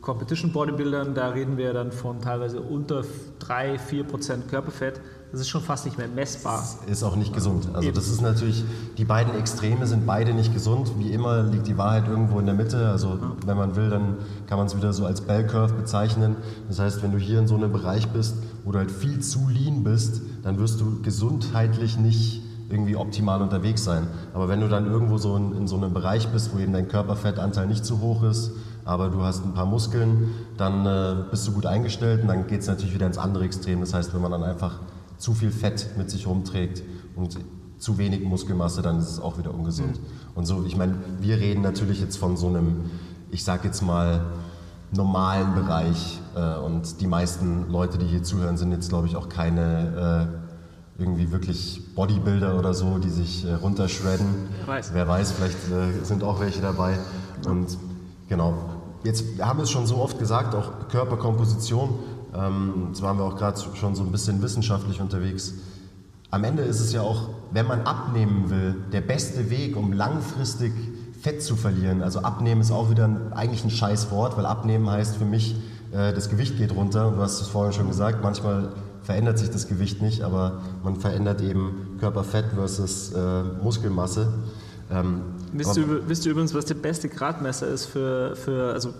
[0.00, 3.02] Competition Bodybuildern, da reden wir dann von teilweise unter
[3.40, 5.00] 3, 4 Prozent Körperfett.
[5.32, 6.64] Das ist schon fast nicht mehr messbar.
[6.86, 7.68] Ist auch nicht gesund.
[7.74, 8.64] Also das ist natürlich,
[8.96, 10.92] die beiden Extreme sind beide nicht gesund.
[10.98, 12.88] Wie immer liegt die Wahrheit irgendwo in der Mitte.
[12.88, 16.36] Also wenn man will, dann kann man es wieder so als Bell Curve bezeichnen.
[16.68, 19.48] Das heißt, wenn du hier in so einem Bereich bist, wo du halt viel zu
[19.48, 24.06] lean bist, dann wirst du gesundheitlich nicht irgendwie optimal unterwegs sein.
[24.32, 26.88] Aber wenn du dann irgendwo so in, in so einem Bereich bist, wo eben dein
[26.88, 28.52] Körperfettanteil nicht zu hoch ist,
[28.84, 32.60] aber du hast ein paar Muskeln, dann äh, bist du gut eingestellt und dann geht
[32.60, 33.80] es natürlich wieder ins andere Extrem.
[33.80, 34.78] Das heißt, wenn man dann einfach
[35.18, 36.82] zu viel Fett mit sich rumträgt
[37.14, 37.38] und
[37.78, 40.00] zu wenig Muskelmasse, dann ist es auch wieder ungesund.
[40.34, 42.90] Und so, ich meine, wir reden natürlich jetzt von so einem,
[43.30, 44.24] ich sag jetzt mal,
[44.92, 46.20] normalen Bereich.
[46.34, 50.30] Äh, und die meisten Leute, die hier zuhören, sind jetzt, glaube ich, auch keine
[50.98, 54.26] äh, irgendwie wirklich Bodybuilder oder so, die sich äh, runterschredden.
[54.58, 54.90] Wer weiß.
[54.94, 56.98] Wer weiß, vielleicht äh, sind auch welche dabei.
[57.46, 57.76] Und
[58.28, 58.54] genau,
[59.04, 61.98] jetzt haben wir es schon so oft gesagt, auch Körperkomposition.
[62.36, 65.54] Ähm, jetzt waren wir auch gerade schon so ein bisschen wissenschaftlich unterwegs.
[66.30, 70.72] Am Ende ist es ja auch, wenn man abnehmen will, der beste Weg, um langfristig
[71.20, 72.02] Fett zu verlieren.
[72.02, 75.56] Also abnehmen ist auch wieder ein, eigentlich ein scheiß Wort, weil abnehmen heißt für mich,
[75.92, 77.12] äh, das Gewicht geht runter.
[77.14, 78.72] Du hast es vorhin schon gesagt, manchmal
[79.02, 84.28] verändert sich das Gewicht nicht, aber man verändert eben Körperfett versus äh, Muskelmasse.
[84.90, 85.20] Ähm,
[85.52, 88.92] Wisst ihr, wisst ihr übrigens, was der beste Gradmesser ist für, für also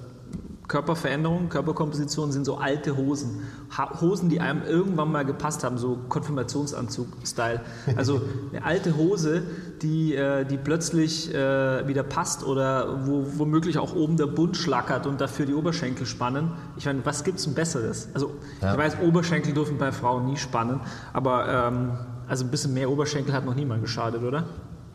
[0.69, 3.43] Körperveränderung, Körperkomposition sind so alte Hosen.
[3.77, 7.61] Ha Hosen, die einem irgendwann mal gepasst haben, so Konfirmationsanzug-Style.
[7.97, 9.43] Also eine alte Hose,
[9.83, 15.07] die, äh, die plötzlich äh, wieder passt oder wo womöglich auch oben der Bund schlackert
[15.07, 16.53] und dafür die Oberschenkel spannen.
[16.77, 18.09] Ich meine, was gibt es denn Besseres?
[18.15, 18.73] Also Ja.
[18.73, 20.81] ich weiß, Oberschenkel dürfen bei Frauen nie spannen,
[21.13, 21.93] aber ähm,
[22.29, 24.45] also ein bisschen mehr Oberschenkel hat noch niemand geschadet, oder?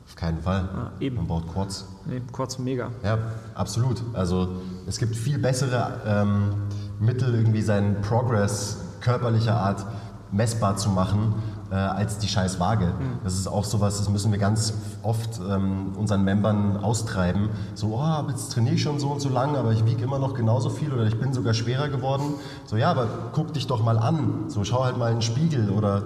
[0.08, 0.68] Auf keinen Fall.
[0.76, 1.16] Ah, eben.
[1.16, 1.88] Man braucht Quads.
[2.06, 2.92] Nee, kurz mega.
[3.04, 3.18] Ja,
[3.56, 4.04] absolut.
[4.14, 4.50] Also
[4.88, 6.54] es gibt viel bessere ähm,
[7.00, 9.86] Mittel, irgendwie seinen Progress körperlicher Art
[10.32, 11.36] messbar zu machen,
[11.72, 12.94] äh, als die scheiß Waage.
[13.24, 17.50] Das ist auch sowas, das müssen wir ganz oft ähm, unseren Membern austreiben.
[17.76, 20.34] So, oh, jetzt trainiere ich schon so und so lange, aber ich wiege immer noch
[20.34, 22.36] genauso viel oder ich bin sogar schwerer geworden.
[22.66, 24.46] So, ja, aber guck dich doch mal an.
[24.48, 26.04] So, schau halt mal in den Spiegel oder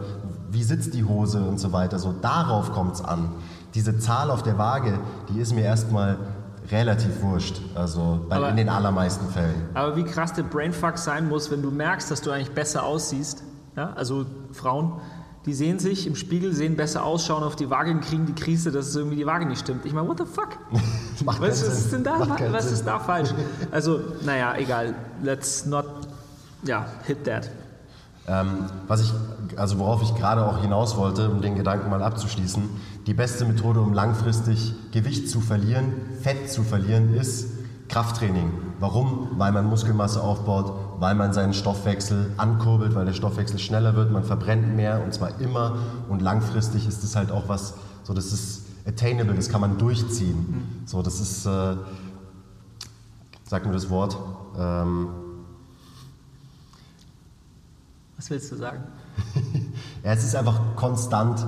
[0.49, 1.99] wie sitzt die Hose und so weiter.
[1.99, 3.29] So, darauf kommt es an.
[3.73, 6.17] Diese Zahl auf der Waage, die ist mir erstmal
[6.71, 7.62] relativ wurscht.
[7.75, 9.69] Also bei, Aber- in den allermeisten Fällen.
[9.73, 13.43] Aber wie krass der Brainfuck sein muss, wenn du merkst, dass du eigentlich besser aussiehst.
[13.75, 13.93] Ja?
[13.93, 14.93] Also Frauen,
[15.45, 18.34] die sehen sich im Spiegel, sehen besser aus, schauen auf die Waage und kriegen die
[18.34, 19.86] Krise, dass es irgendwie die Waage nicht stimmt.
[19.86, 20.58] Ich meine, what the fuck?
[21.39, 22.04] Was ist Sinn.
[22.04, 22.73] denn da, Macht was Sinn.
[22.73, 23.30] ist da falsch?
[23.71, 24.95] Also, naja, egal.
[25.21, 25.86] Let's not,
[26.63, 27.49] ja, hit that.
[28.27, 29.13] Ähm, was ich,
[29.55, 32.63] also worauf ich gerade auch hinaus wollte, um den Gedanken mal abzuschließen,
[33.05, 37.49] die beste Methode, um langfristig Gewicht zu verlieren, Fett zu verlieren, ist
[37.88, 38.51] Krafttraining.
[38.79, 39.29] Warum?
[39.38, 44.23] Weil man Muskelmasse aufbaut, weil man seinen Stoffwechsel ankurbelt, weil der Stoffwechsel schneller wird, man
[44.23, 45.77] verbrennt mehr und zwar immer
[46.09, 50.83] und langfristig ist es halt auch was, so das ist attainable, das kann man durchziehen.
[50.85, 51.75] So, das ist, äh,
[53.43, 54.17] sag mir das Wort,
[54.57, 55.09] ähm,
[58.17, 58.84] Was willst du sagen?
[60.04, 61.45] Ja, es ist einfach konstant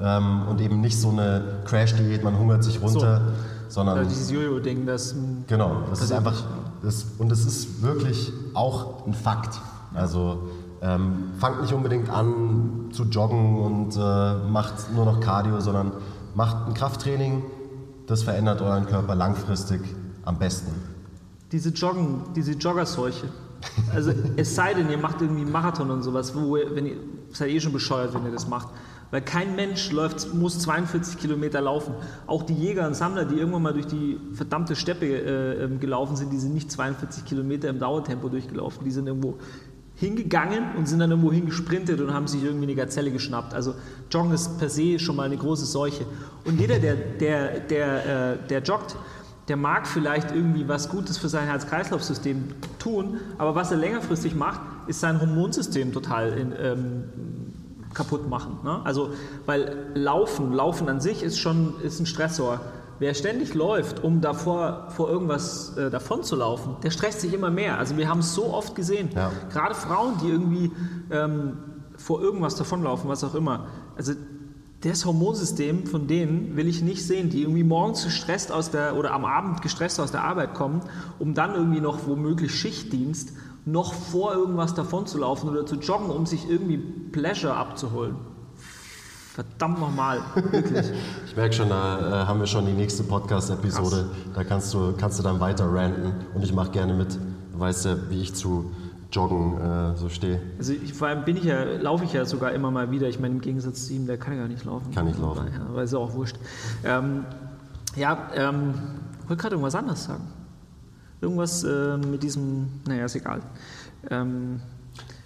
[0.00, 3.20] ähm, und eben nicht so eine Crash-Diät, man hungert sich runter,
[3.68, 5.14] sondern Oder dieses Jojo-Ding, das.
[5.14, 6.42] mm, genau, das ist einfach
[6.82, 9.60] das, und es ist wirklich auch ein Fakt.
[9.92, 10.48] Also
[10.80, 15.92] ähm, fangt nicht unbedingt an zu joggen und äh, macht nur noch Cardio, sondern
[16.34, 17.42] macht ein Krafttraining,
[18.06, 19.82] das verändert euren Körper langfristig
[20.24, 20.72] am besten.
[21.52, 23.28] Diese Joggen, diese Joggerseuche.
[23.94, 26.96] Also es sei denn, ihr macht irgendwie einen Marathon und sowas, wo ihr, wenn ihr
[27.32, 28.68] seid eh schon bescheuert, wenn ihr das macht.
[29.10, 31.94] Weil kein Mensch läuft, muss 42 Kilometer laufen.
[32.26, 36.14] Auch die Jäger und Sammler, die irgendwann mal durch die verdammte Steppe äh, ähm, gelaufen
[36.14, 38.84] sind, die sind nicht 42 Kilometer im Dauertempo durchgelaufen.
[38.84, 39.38] Die sind irgendwo
[39.94, 43.54] hingegangen und sind dann irgendwo hingesprintet und haben sich irgendwie eine Gazelle geschnappt.
[43.54, 43.74] Also
[44.10, 46.04] Joggen ist per se schon mal eine große Seuche.
[46.44, 48.94] Und jeder, der, der, der, äh, der joggt,
[49.48, 52.44] der mag vielleicht irgendwie was Gutes für sein Herz-Kreislauf-System
[52.78, 57.04] tun, aber was er längerfristig macht, ist sein Hormonsystem total in, ähm,
[57.94, 58.58] kaputt machen.
[58.62, 58.80] Ne?
[58.84, 59.10] Also,
[59.46, 62.60] weil Laufen, Laufen an sich ist schon ist ein Stressor.
[62.98, 67.50] Wer ständig läuft, um davor vor irgendwas äh, davon zu laufen, der stresst sich immer
[67.50, 67.78] mehr.
[67.78, 69.10] Also wir haben es so oft gesehen.
[69.14, 69.30] Ja.
[69.52, 70.72] Gerade Frauen, die irgendwie
[71.10, 71.58] ähm,
[71.96, 73.66] vor irgendwas davonlaufen, was auch immer.
[73.96, 74.14] Also
[74.82, 79.12] das Hormonsystem von denen will ich nicht sehen, die irgendwie morgens gestresst aus der oder
[79.12, 80.82] am Abend gestresst aus der Arbeit kommen,
[81.18, 83.32] um dann irgendwie noch womöglich Schichtdienst
[83.64, 88.16] noch vor irgendwas davon zu laufen oder zu joggen, um sich irgendwie Pleasure abzuholen.
[89.34, 90.86] Verdammt nochmal, wirklich.
[91.26, 94.10] Ich merke schon, da äh, haben wir schon die nächste Podcast-Episode.
[94.34, 97.14] Da kannst du, kannst du dann weiter ranten und ich mache gerne mit.
[97.52, 98.72] Du weißt ja, wie ich zu
[99.10, 100.40] Joggen äh, so stehe.
[100.58, 103.08] Also ich, vor allem bin ich ja, laufe ich ja sogar immer mal wieder.
[103.08, 104.92] Ich meine, im Gegensatz zu ihm, der kann ja gar nicht laufen.
[104.94, 105.46] Kann nicht laufen.
[105.52, 106.36] Ja, aber ist ja auch wurscht.
[106.84, 107.24] Ähm,
[107.96, 108.74] ja, ähm,
[109.22, 110.24] ich wollte gerade irgendwas anderes sagen.
[111.20, 113.40] Irgendwas äh, mit diesem, naja, ist egal.
[114.10, 114.60] Ähm,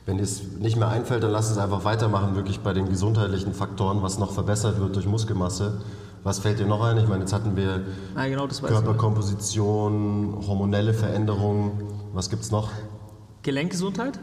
[0.07, 3.53] Wenn dir es nicht mehr einfällt, dann lass es einfach weitermachen, wirklich bei den gesundheitlichen
[3.53, 5.81] Faktoren, was noch verbessert wird durch Muskelmasse.
[6.23, 6.99] Was fällt dir noch ein?
[6.99, 7.83] Ich meine, jetzt hatten wir
[8.15, 8.47] na, genau.
[8.47, 11.73] Körperkomposition, hormonelle Veränderungen.
[12.13, 12.71] Was gibt es noch?
[13.43, 14.19] Gelenkgesundheit?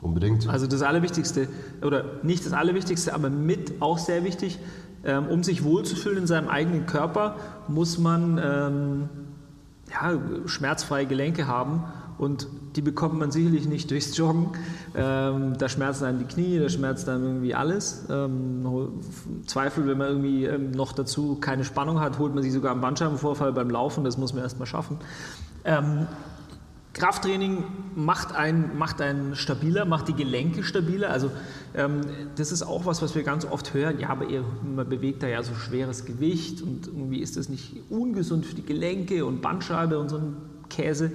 [0.00, 0.48] Unbedingt.
[0.48, 1.48] Also das Allerwichtigste,
[1.80, 4.58] oder nicht das Allerwichtigste, aber mit auch sehr wichtig,
[5.04, 7.36] ähm, um sich wohlzufühlen in seinem eigenen Körper,
[7.68, 9.08] muss man ähm,
[9.90, 11.84] ja, schmerzfreie Gelenke haben.
[12.18, 14.50] Und die bekommt man sicherlich nicht durchs Joggen.
[14.94, 18.04] Ähm, da schmerzen einem die Knie, da schmerzt einem irgendwie alles.
[18.10, 18.66] Ähm,
[19.46, 22.80] Zweifel, wenn man irgendwie ähm, noch dazu keine Spannung hat, holt man sich sogar einen
[22.80, 24.04] Bandscheibenvorfall beim Laufen.
[24.04, 24.98] Das muss man erstmal schaffen.
[26.94, 31.10] Krafttraining macht einen, macht einen stabiler, macht die Gelenke stabiler.
[31.10, 31.30] Also
[31.74, 32.02] ähm,
[32.36, 33.98] das ist auch was, was wir ganz oft hören.
[33.98, 37.74] Ja, aber ihr, man bewegt da ja so schweres Gewicht und irgendwie ist das nicht
[37.90, 40.36] ungesund für die Gelenke und Bandscheibe und so ein
[40.68, 41.12] Käse.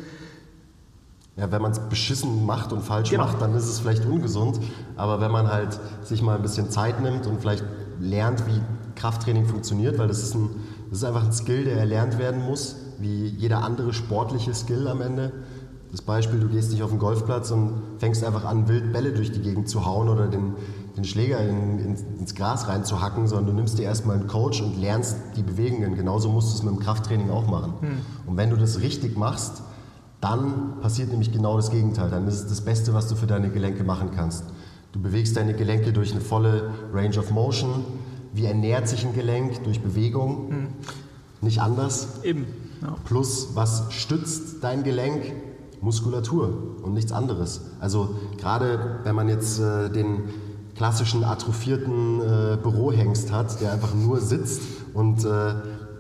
[1.36, 3.26] Ja, wenn man es beschissen macht und falsch Genau.
[3.26, 4.60] macht, dann ist es vielleicht ungesund.
[4.96, 7.64] Aber wenn man halt sich mal ein bisschen Zeit nimmt und vielleicht
[8.00, 8.60] lernt, wie
[8.96, 10.50] Krafttraining funktioniert, weil das ist, ein,
[10.90, 15.02] das ist einfach ein Skill, der erlernt werden muss, wie jeder andere sportliche Skill am
[15.02, 15.32] Ende.
[15.92, 19.32] Das Beispiel, du gehst nicht auf den Golfplatz und fängst einfach an, wild Bälle durch
[19.32, 20.54] die Gegend zu hauen oder den,
[20.98, 24.80] den Schläger in, in, ins Gras reinzuhacken, sondern du nimmst dir erstmal einen Coach und
[24.80, 25.96] lernst die Bewegungen.
[25.96, 27.74] Genauso musst du es mit dem Krafttraining auch machen.
[28.26, 29.62] Und wenn du das richtig machst,
[30.20, 32.10] dann passiert nämlich genau das Gegenteil.
[32.10, 34.44] Dann ist es das Beste, was du für deine Gelenke machen kannst.
[34.92, 37.86] Du bewegst deine Gelenke durch eine volle Range of Motion.
[38.34, 39.64] Wie ernährt sich ein Gelenk?
[39.64, 40.70] Durch Bewegung.
[41.42, 42.24] Nicht anders.
[42.24, 42.48] Eben.
[42.82, 42.96] Ja.
[43.06, 45.34] Plus, was stützt dein Gelenk?
[45.82, 46.50] Muskulatur
[46.82, 47.62] und nichts anderes.
[47.80, 50.24] Also gerade wenn man jetzt äh, den
[50.76, 54.62] klassischen atrophierten äh, Bürohengst hat, der einfach nur sitzt
[54.94, 55.56] und äh,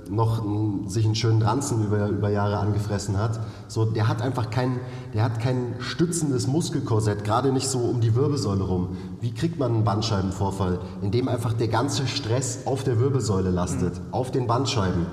[0.09, 4.49] noch n- sich einen schönen Ranzen über, über Jahre angefressen hat, so, der hat einfach
[4.49, 4.79] kein,
[5.13, 8.97] der hat kein stützendes Muskelkorsett, gerade nicht so um die Wirbelsäule rum.
[9.19, 10.79] Wie kriegt man einen Bandscheibenvorfall?
[11.01, 15.05] Indem einfach der ganze Stress auf der Wirbelsäule lastet, auf den Bandscheiben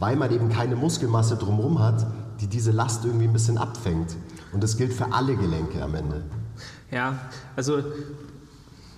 [0.00, 2.06] weil man eben keine Muskelmasse drumherum hat,
[2.40, 4.16] die diese Last irgendwie ein bisschen abfängt.
[4.52, 6.22] Und das gilt für alle Gelenke am Ende.
[6.90, 7.18] Ja,
[7.56, 7.82] also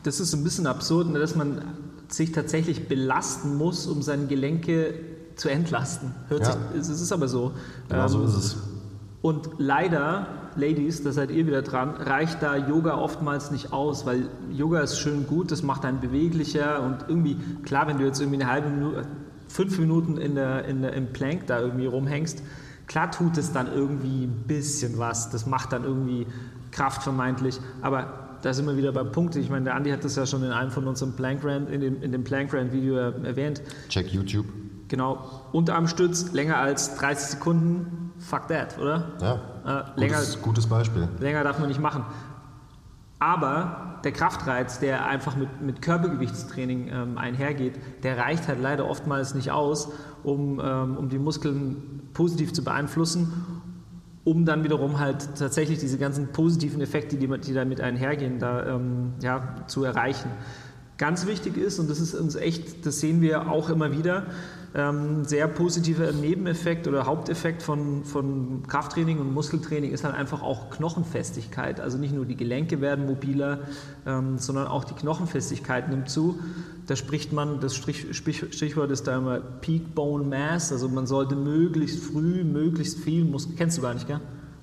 [0.03, 1.63] das ist ein bisschen absurd, ne, dass man
[2.09, 4.95] sich tatsächlich belasten muss, um seine Gelenke
[5.37, 6.13] zu entlasten.
[6.29, 6.53] Hört Ja.
[6.73, 7.53] sich, es ist aber so.
[7.89, 8.57] Genau so Ähm, ist es.
[9.23, 10.27] Und leider,
[10.57, 14.99] Ladies, da seid ihr wieder dran, reicht da Yoga oftmals nicht aus, weil Yoga ist
[14.99, 18.71] schön gut, das macht einen beweglicher und irgendwie, klar, wenn du jetzt irgendwie eine halbe
[18.71, 19.07] Minute,
[19.49, 22.43] fünf Minuten in der, in der, im Plank da irgendwie rumhängst,
[22.91, 26.27] klar tut es dann irgendwie ein bisschen was, das macht dann irgendwie
[26.73, 29.37] Kraft vermeintlich, aber da sind wir wieder beim Punkt.
[29.37, 31.81] Ich meine, der Andi hat das ja schon in einem von unseren Plank Rant, in
[31.81, 33.63] dem, in dem Plank Rant Video erwähnt.
[33.89, 34.47] Check YouTube.
[34.89, 39.13] Genau, Unterarmstütz, länger als 30 Sekunden, fuck that, oder?
[39.21, 39.85] Ja.
[39.95, 41.09] Äh, länger, Gutes, gutes Beispiel.
[41.21, 42.05] länger darf man nicht machen.
[43.21, 49.35] Aber der Kraftreiz, der einfach mit, mit Körpergewichtstraining ähm, einhergeht, der reicht halt leider oftmals
[49.35, 49.93] nicht aus,
[50.25, 53.47] um, ähm, um die Muskeln positiv zu beeinflussen,
[54.25, 59.13] um dann wiederum halt tatsächlich diese ganzen positiven Effekte, die, die damit einhergehen, da ähm,
[59.21, 60.31] ja, zu erreichen.
[60.97, 64.27] Ganz wichtig ist, und das ist uns echt, das sehen wir auch immer wieder,
[64.75, 70.71] ähm, sehr positiver Nebeneffekt oder Haupteffekt von, von Krafttraining und Muskeltraining ist halt einfach auch
[70.71, 71.81] Knochenfestigkeit.
[71.81, 73.61] Also nicht nur die Gelenke werden mobiler,
[74.07, 76.39] ähm, sondern auch die Knochenfestigkeit nimmt zu.
[76.87, 82.01] Da spricht man, das Stichwort ist da immer Peak Bone Mass, also man sollte möglichst
[82.03, 84.21] früh, möglichst viel Muskel, kennst du gar nicht, gell?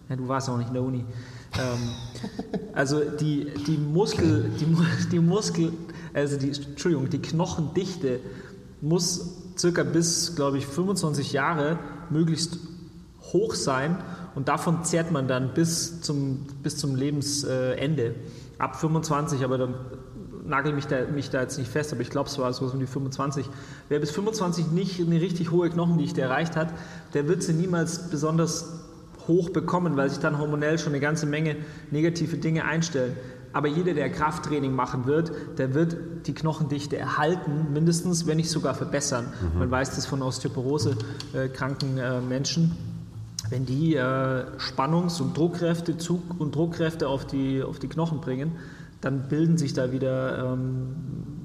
[0.10, 1.04] Ja, du warst auch nicht in der Uni.
[1.60, 1.90] Ähm,
[2.74, 4.66] also die, die Muskel, die,
[5.12, 5.74] die Muskel,
[6.14, 8.22] also die, Entschuldigung, die Knochendichte
[8.82, 12.58] muss circa bis, glaube ich, 25 Jahre möglichst
[13.34, 13.98] hoch sein
[14.36, 18.16] und davon zehrt man dann bis zum, bis zum Lebensende.
[18.60, 19.76] Ab 25, aber dann
[20.46, 22.80] nagel mich da, mich da jetzt nicht fest, aber ich glaube, es war so um
[22.80, 23.46] die 25.
[23.90, 26.74] Wer bis 25 nicht eine richtig hohe Knochendichte erreicht hat,
[27.14, 28.82] der wird sie niemals besonders
[29.28, 31.58] hoch bekommen, weil sich dann hormonell schon eine ganze Menge
[31.92, 33.18] negative Dinge einstellen.
[33.54, 35.98] Aber jeder, der Krafttraining machen wird, der wird
[36.28, 39.28] die Knochendichte erhalten, mindestens, wenn nicht sogar verbessern.
[39.58, 42.76] Man weiß das von Osteoporose-kranken äh, Menschen.
[43.50, 48.52] Wenn die äh, Spannungs- und Druckkräfte, Zug- und Druckkräfte auf die, auf die Knochen bringen,
[49.02, 50.96] dann bilden sich da wieder ähm,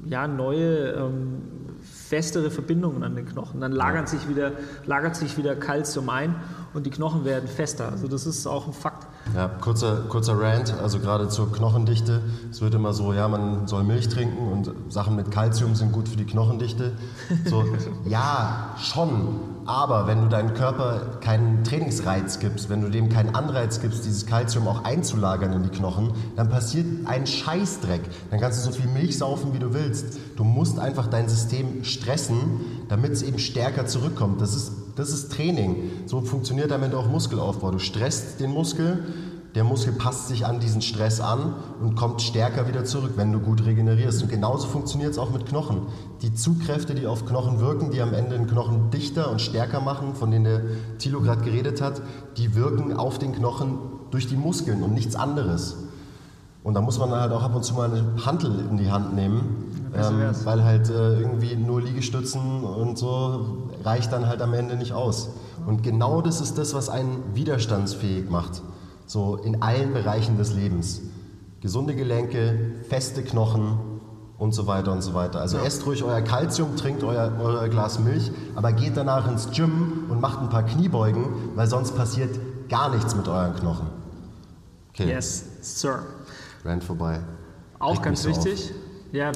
[0.07, 1.43] ja, neue, ähm,
[1.83, 3.61] festere Verbindungen an den Knochen.
[3.61, 4.53] Dann lagert sich wieder,
[4.87, 6.35] lagert sich wieder Kalzium ein
[6.75, 7.91] und die Knochen werden fester.
[7.91, 9.07] Also das ist auch ein Fakt.
[9.35, 12.21] Ja, kurzer, kurzer Rant, also gerade zur Knochendichte.
[12.51, 16.09] Es wird immer so, ja, man soll Milch trinken und Sachen mit Kalzium sind gut
[16.09, 16.93] für die Knochendichte.
[17.47, 17.65] So,
[18.05, 19.41] ja, schon.
[19.65, 24.27] Aber wenn du deinem Körper keinen Trainingsreiz gibst, wenn du dem keinen Anreiz gibst, dieses
[24.27, 28.03] Kalzium auch einzulagern in die Knochen, dann passiert ein Scheißdreck.
[28.31, 30.19] Dann kannst du so viel Milch saufen, wie du willst.
[30.37, 32.37] Du musst einfach dein System stressen,
[32.89, 34.41] damit es eben stärker zurückkommt.
[34.41, 35.91] Das ist das ist Training.
[36.07, 37.71] So funktioniert damit auch Muskelaufbau.
[37.71, 39.05] Du stresst den Muskel,
[39.55, 43.39] der Muskel passt sich an diesen Stress an und kommt stärker wieder zurück, wenn du
[43.39, 44.23] gut regenerierst.
[44.23, 45.83] Und genauso funktioniert es auch mit Knochen.
[46.23, 50.15] Die Zugkräfte, die auf Knochen wirken, die am Ende den Knochen dichter und stärker machen,
[50.15, 50.63] von denen der
[50.99, 52.01] Thilo gerade geredet hat,
[52.39, 53.79] die wirken auf den Knochen
[54.11, 55.77] durch die Muskeln und nichts anderes.
[56.65, 59.15] Und da muss man halt auch ab und zu mal eine Hantel in die Hand
[59.15, 64.77] nehmen, ähm, weil halt äh, irgendwie nur Liegestützen und so reicht dann halt am Ende
[64.77, 65.31] nicht aus.
[65.67, 68.63] Und genau das ist das, was einen widerstandsfähig macht.
[69.07, 71.03] So in allen Bereichen des Lebens.
[71.61, 73.79] Gesunde Gelenke, feste Knochen
[74.39, 75.41] und so weiter und so weiter.
[75.41, 75.65] Also ja.
[75.65, 80.21] esst ruhig euer Kalzium, trinkt euer, euer Glas Milch, aber geht danach ins Gym und
[80.21, 83.87] macht ein paar Kniebeugen, weil sonst passiert gar nichts mit euren Knochen.
[84.91, 85.09] Okay.
[85.09, 86.01] Yes, Sir.
[86.65, 87.21] Rand vorbei.
[87.79, 88.71] Auch Regt ganz wichtig.
[88.71, 89.13] Auf.
[89.13, 89.31] Ja,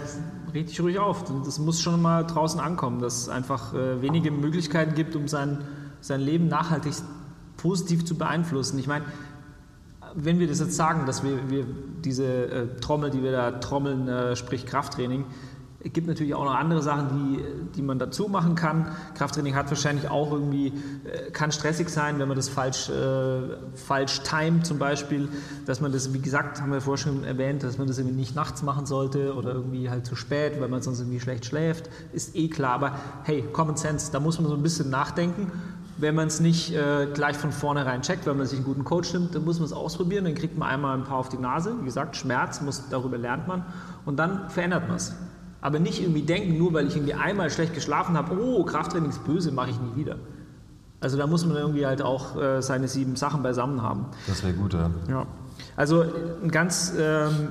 [0.57, 1.25] red dich ruhig auf.
[1.45, 5.59] Das muss schon mal draußen ankommen, dass es einfach äh, wenige Möglichkeiten gibt, um sein,
[6.01, 6.95] sein Leben nachhaltig
[7.59, 8.79] positiv zu beeinflussen.
[8.79, 9.05] Ich meine,
[10.15, 11.67] wenn wir das jetzt sagen, dass wir, wir
[12.03, 15.27] diese äh, Trommel, die wir da trommeln, äh, sprich Krafttraining,
[15.87, 17.45] es gibt natürlich auch noch andere Sachen, die,
[17.77, 18.89] die man dazu machen kann.
[19.15, 20.73] Krafttraining hat wahrscheinlich auch irgendwie,
[21.05, 25.29] äh, kann stressig sein, wenn man das falsch, äh, falsch timet zum Beispiel,
[25.65, 28.35] dass man das, wie gesagt, haben wir vorher schon erwähnt, dass man das irgendwie nicht
[28.35, 32.35] nachts machen sollte oder irgendwie halt zu spät, weil man sonst irgendwie schlecht schläft, ist
[32.35, 32.73] eh klar.
[32.73, 35.53] Aber hey, Common Sense, da muss man so ein bisschen nachdenken.
[35.99, 39.15] Wenn man es nicht äh, gleich von vornherein checkt, wenn man sich einen guten Coach
[39.15, 41.75] nimmt, dann muss man es ausprobieren, dann kriegt man einmal ein paar auf die Nase.
[41.81, 43.65] Wie gesagt, Schmerz, muss, darüber lernt man
[44.05, 45.15] und dann verändert man es.
[45.61, 49.25] Aber nicht irgendwie denken, nur weil ich irgendwie einmal schlecht geschlafen habe, oh, Krafttraining ist
[49.25, 50.17] böse, mache ich nie wieder.
[51.01, 54.07] Also da muss man irgendwie halt auch äh, seine sieben Sachen beisammen haben.
[54.27, 54.91] Das wäre gut, ja.
[55.09, 55.27] ja.
[55.77, 56.05] Also
[56.43, 57.49] ein ganz ähm,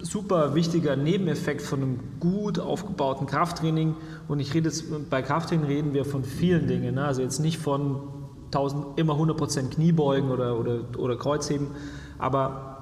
[0.00, 3.94] super wichtiger Nebeneffekt von einem gut aufgebauten Krafttraining.
[4.28, 6.96] Und ich rede jetzt, bei Krafttraining reden wir von vielen Dingen.
[6.96, 7.04] Ne?
[7.04, 8.00] Also jetzt nicht von
[8.46, 11.68] 1000, immer 100% Kniebeugen oder, oder, oder Kreuzheben,
[12.18, 12.75] aber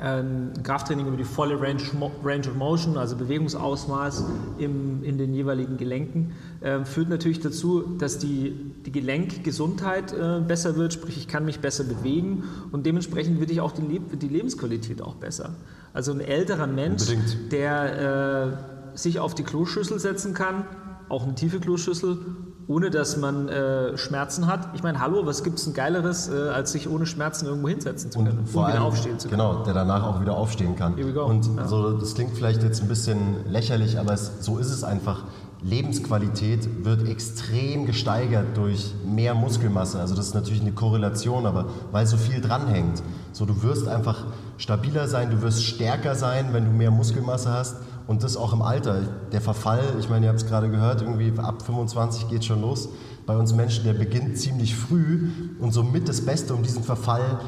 [0.00, 1.82] ein Krafttraining über die volle Range,
[2.24, 4.24] Range of Motion, also Bewegungsausmaß
[4.58, 10.76] im, in den jeweiligen Gelenken, äh, führt natürlich dazu, dass die, die Gelenkgesundheit äh, besser
[10.76, 15.02] wird, sprich ich kann mich besser bewegen und dementsprechend wird, ich auch die, die Lebensqualität
[15.02, 15.54] auch besser.
[15.92, 17.52] Also ein älterer Mensch, Unbedingt.
[17.52, 18.56] der
[18.94, 20.64] äh, sich auf die Kloschüssel setzen kann,
[21.08, 22.18] auch eine tiefe Kloschüssel
[22.68, 24.68] ohne dass man äh, Schmerzen hat.
[24.74, 28.12] Ich meine, hallo, was gibt es denn Geileres, äh, als sich ohne Schmerzen irgendwo hinsetzen
[28.12, 29.40] zu können und, vor wieder aufstehen zu können?
[29.40, 30.94] Genau, der danach auch wieder aufstehen kann.
[30.94, 31.66] Und ja.
[31.66, 35.24] so, das klingt vielleicht jetzt ein bisschen lächerlich, aber es, so ist es einfach.
[35.60, 39.98] Lebensqualität wird extrem gesteigert durch mehr Muskelmasse.
[39.98, 43.02] Also das ist natürlich eine Korrelation, aber weil so viel dranhängt.
[43.32, 47.76] So, du wirst einfach stabiler sein, du wirst stärker sein, wenn du mehr Muskelmasse hast
[48.08, 49.02] und das auch im Alter.
[49.30, 52.88] Der Verfall, ich meine, ihr habt es gerade gehört, irgendwie ab 25 geht schon los.
[53.26, 55.30] Bei uns Menschen, der beginnt ziemlich früh
[55.60, 57.38] und somit das Beste, um diesen Verfall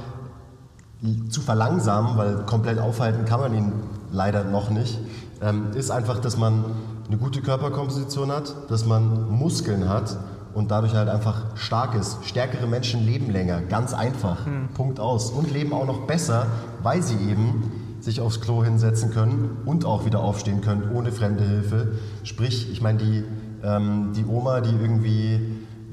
[1.31, 3.73] zu verlangsamen, weil komplett aufhalten kann man ihn
[4.13, 4.99] leider noch nicht,
[5.41, 6.67] ähm, ist einfach, dass man
[7.09, 10.19] eine gute Körperkomposition hat, dass man Muskeln hat
[10.53, 12.19] und dadurch halt einfach stark ist.
[12.27, 14.45] Stärkere Menschen leben länger, ganz einfach.
[14.45, 14.69] Mhm.
[14.75, 15.31] Punkt aus.
[15.31, 16.49] Und leben auch noch besser,
[16.83, 21.45] weil sie eben sich aufs Klo hinsetzen können und auch wieder aufstehen können, ohne fremde
[21.45, 21.93] Hilfe.
[22.25, 23.25] Sprich, ich meine, die,
[23.63, 25.41] ähm, die Oma, die irgendwie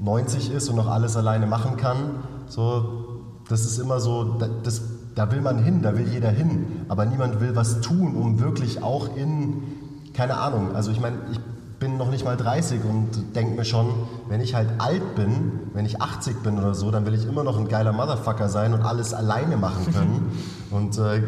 [0.02, 1.96] 90 ist und noch alles alleine machen kann,
[2.46, 4.82] so, das ist immer so, das,
[5.14, 8.82] da will man hin, da will jeder hin, aber niemand will was tun, um wirklich
[8.82, 9.62] auch in,
[10.14, 11.40] keine Ahnung, also ich meine, ich
[11.78, 13.92] bin noch nicht mal 30 und denke mir schon,
[14.28, 17.44] wenn ich halt alt bin, wenn ich 80 bin oder so, dann will ich immer
[17.44, 20.32] noch ein geiler Motherfucker sein und alles alleine machen können.
[20.70, 21.22] und äh,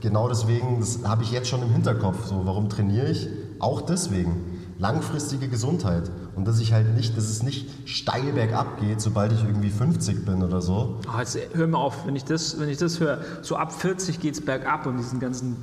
[0.00, 2.26] genau deswegen, das habe ich jetzt schon im Hinterkopf.
[2.26, 3.28] So, warum trainiere ich?
[3.58, 4.58] Auch deswegen.
[4.78, 6.10] Langfristige Gesundheit.
[6.34, 10.24] Und dass ich halt nicht, dass es nicht steil bergab geht, sobald ich irgendwie 50
[10.24, 10.98] bin oder so.
[11.06, 14.20] Oh, jetzt hör mir auf, wenn ich das, wenn ich das höre, so ab 40
[14.20, 15.56] geht es bergab und diesen ganzen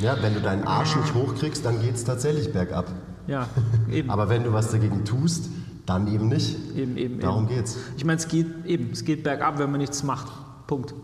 [0.00, 2.86] ja, wenn du deinen Arsch nicht hochkriegst, dann geht es tatsächlich bergab.
[3.30, 3.48] Ja,
[3.90, 4.10] eben.
[4.10, 5.48] Aber wenn du was dagegen tust,
[5.86, 6.56] dann eben nicht.
[6.76, 7.20] Eben, eben.
[7.20, 7.56] Darum eben.
[7.56, 7.78] geht's.
[7.96, 10.26] Ich meine, es geht eben, es geht bergab, wenn man nichts macht.
[10.66, 10.94] Punkt.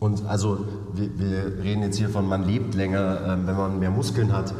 [0.00, 3.90] Und also wir, wir reden jetzt hier von, man lebt länger, ähm, wenn man mehr
[3.90, 4.52] Muskeln hat.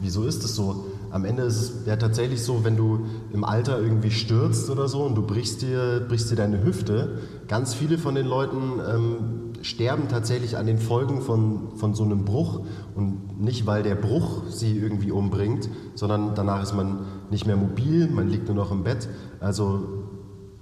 [0.00, 0.86] wieso ist es so?
[1.10, 5.04] Am Ende ist es ja tatsächlich so, wenn du im Alter irgendwie stürzt oder so
[5.04, 9.16] und du brichst dir, brichst dir deine Hüfte, ganz viele von den Leuten ähm,
[9.62, 12.60] sterben tatsächlich an den Folgen von, von so einem Bruch
[12.96, 18.08] und nicht, weil der Bruch sie irgendwie umbringt, sondern danach ist man nicht mehr mobil,
[18.08, 19.08] man liegt nur noch im Bett.
[19.40, 20.04] Also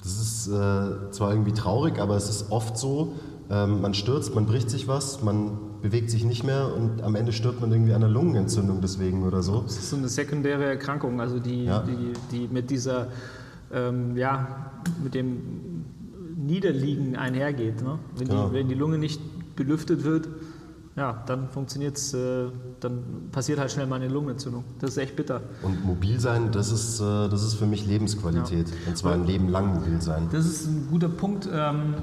[0.03, 3.15] das ist äh, zwar irgendwie traurig, aber es ist oft so,
[3.51, 7.33] ähm, man stürzt, man bricht sich was, man bewegt sich nicht mehr und am Ende
[7.33, 9.63] stirbt man irgendwie an einer Lungenentzündung deswegen oder so.
[9.63, 11.83] Das ist so eine sekundäre Erkrankung, also die, ja.
[11.83, 13.09] die, die mit dieser,
[13.73, 14.73] ähm, ja,
[15.03, 15.85] mit dem
[16.37, 17.83] Niederliegen einhergeht.
[17.83, 17.99] Ne?
[18.17, 18.49] Wenn, genau.
[18.49, 19.21] die, wenn die Lunge nicht
[19.57, 20.29] belüftet wird,
[20.97, 22.47] ja, dann funktioniert es, äh,
[22.81, 24.65] dann passiert halt schnell mal eine Lungenentzündung.
[24.79, 25.41] Das ist echt bitter.
[25.63, 28.69] Und mobil sein, das ist, äh, das ist für mich Lebensqualität.
[28.69, 28.75] Ja.
[28.89, 30.29] Und zwar ein Leben lang mobil sein.
[30.31, 31.49] Das ist ein guter Punkt.
[31.53, 31.95] Ähm,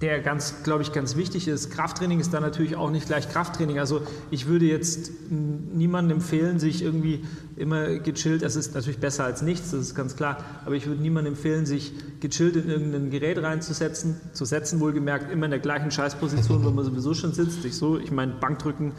[0.00, 1.70] der ganz, glaube ich, ganz wichtig ist.
[1.70, 3.78] Krafttraining ist da natürlich auch nicht gleich Krafttraining.
[3.78, 7.24] Also ich würde jetzt niemandem empfehlen, sich irgendwie
[7.56, 11.02] immer gechillt, es ist natürlich besser als nichts, das ist ganz klar, aber ich würde
[11.02, 15.90] niemandem empfehlen, sich gechillt in irgendein Gerät reinzusetzen, zu setzen, wohlgemerkt immer in der gleichen
[15.90, 17.62] Scheißposition, wo man sowieso schon sitzt.
[17.66, 18.92] Ich so, ich meine, Bankdrücken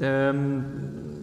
[0.00, 0.64] ähm,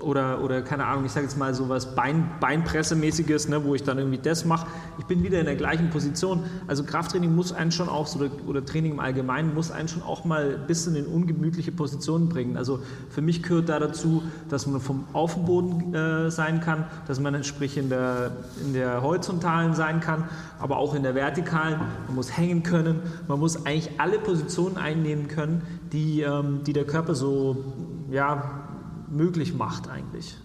[0.01, 3.83] oder, oder keine Ahnung, ich sage jetzt mal so was Bein, Beinpressemäßiges, ne, wo ich
[3.83, 4.67] dann irgendwie das mache.
[4.99, 6.43] Ich bin wieder in der gleichen Position.
[6.67, 10.25] Also Krafttraining muss einen schon auch, oder, oder Training im Allgemeinen, muss einen schon auch
[10.25, 12.57] mal ein bisschen in ungemütliche Positionen bringen.
[12.57, 17.43] Also für mich gehört da dazu, dass man vom Aufboden äh, sein kann, dass man
[17.43, 18.31] sprich in der,
[18.63, 20.25] in der horizontalen sein kann,
[20.59, 21.79] aber auch in der vertikalen.
[22.07, 25.61] Man muss hängen können, man muss eigentlich alle Positionen einnehmen können,
[25.91, 27.73] die, ähm, die der Körper so
[28.11, 28.64] ja,
[29.09, 30.37] möglich macht eigentlich.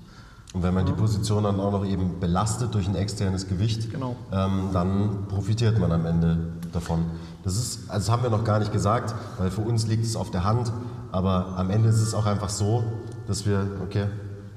[0.52, 4.16] Und wenn man die Position dann auch noch eben belastet durch ein externes Gewicht, genau.
[4.32, 7.04] ähm, dann profitiert man am Ende davon.
[7.44, 10.16] Das ist, also das haben wir noch gar nicht gesagt, weil für uns liegt es
[10.16, 10.72] auf der Hand,
[11.12, 12.82] aber am Ende ist es auch einfach so,
[13.28, 14.06] dass wir, okay,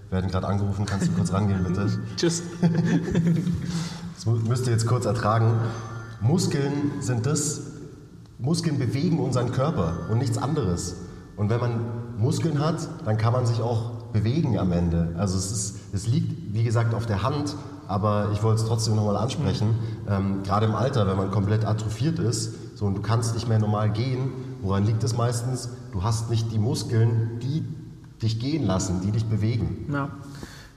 [0.10, 1.88] werden gerade angerufen, kannst du kurz rangehen bitte?
[2.18, 2.42] Tschüss.
[4.16, 5.60] das müsst ihr jetzt kurz ertragen.
[6.22, 7.62] Muskeln sind das,
[8.40, 10.96] Muskeln bewegen unseren Körper und nichts anderes.
[11.36, 11.80] Und wenn man
[12.18, 15.16] Muskeln hat, dann kann man sich auch bewegen am Ende.
[15.18, 17.56] Also es, ist, es liegt, wie gesagt, auf der Hand,
[17.88, 19.76] aber ich wollte es trotzdem nochmal ansprechen.
[20.10, 23.60] Ähm, gerade im Alter, wenn man komplett atrophiert ist so, und du kannst nicht mehr
[23.60, 25.70] normal gehen, woran liegt es meistens?
[25.92, 27.64] Du hast nicht die Muskeln, die
[28.22, 29.86] dich gehen lassen, die dich bewegen.
[29.92, 30.10] Ja,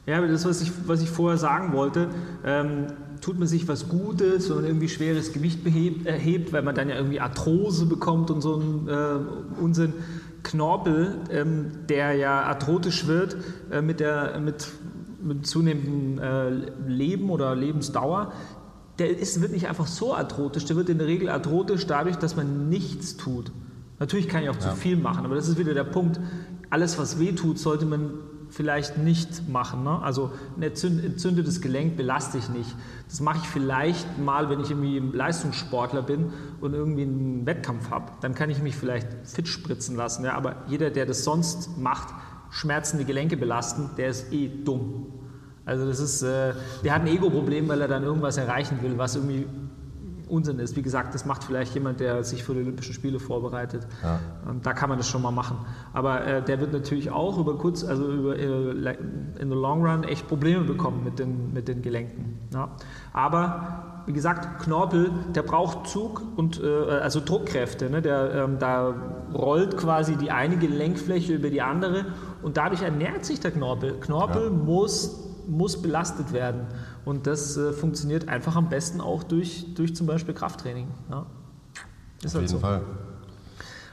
[0.07, 2.09] ja das, was ich, was ich vorher sagen wollte,
[2.45, 2.87] ähm,
[3.21, 5.61] tut man sich was Gutes, wenn man irgendwie schweres Gewicht
[6.05, 9.95] erhebt, weil man dann ja irgendwie Arthrose bekommt und so ein äh, Unsinn.
[10.47, 13.37] Knorpel, ähm, der ja arthrotisch wird
[13.71, 14.69] äh, mit, der, mit,
[15.21, 16.51] mit zunehmendem äh,
[16.89, 18.33] Leben oder Lebensdauer,
[18.99, 22.37] der ist, wird nicht einfach so arthrotisch, der wird in der Regel arthrotisch dadurch, dass
[22.37, 23.51] man nichts tut.
[23.99, 24.61] Natürlich kann ich auch ja.
[24.61, 26.21] zu viel machen, aber das ist wieder der Punkt.
[26.71, 28.11] Alles, was weh tut, sollte man
[28.51, 29.85] vielleicht nicht machen.
[29.85, 30.01] Ne?
[30.03, 32.75] Also ein entzündetes Gelenk belaste ich nicht.
[33.09, 38.13] Das mache ich vielleicht mal, wenn ich irgendwie Leistungssportler bin und irgendwie einen Wettkampf habe.
[38.21, 40.25] Dann kann ich mich vielleicht fit spritzen lassen.
[40.25, 40.35] Ja?
[40.35, 42.15] Aber jeder, der das sonst macht,
[42.51, 45.13] schmerzende Gelenke belasten, der ist eh dumm.
[45.65, 49.17] Also das ist, äh, der hat ein Ego-Problem, weil er dann irgendwas erreichen will, was
[49.17, 49.47] irgendwie
[50.29, 50.77] Unsinn ist.
[50.77, 53.87] Wie gesagt, das macht vielleicht jemand, der sich für die Olympischen Spiele vorbereitet.
[54.03, 54.19] Ja.
[54.63, 55.59] Da kann man das schon mal machen.
[55.93, 58.97] Aber äh, der wird natürlich auch über kurz, also über, äh,
[59.39, 62.39] in the long run echt Probleme bekommen mit den, mit den Gelenken.
[62.53, 62.71] Ja.
[63.13, 67.91] Aber wie gesagt, Knorpel, der braucht Zug und äh, also Druckkräfte.
[67.91, 68.03] Ne?
[68.03, 68.95] Der, ähm, da
[69.35, 72.07] rollt quasi die eine Gelenkfläche über die andere
[72.43, 73.95] und dadurch ernährt sich der Knorpel.
[74.01, 74.51] Knorpel ja.
[74.51, 76.63] muss, muss belastet werden.
[77.05, 80.89] Und das äh, funktioniert einfach am besten auch durch, durch zum Beispiel Krafttraining.
[81.11, 81.27] Ja.
[82.23, 82.59] Ist Auf halt jeden so.
[82.59, 82.83] Fall.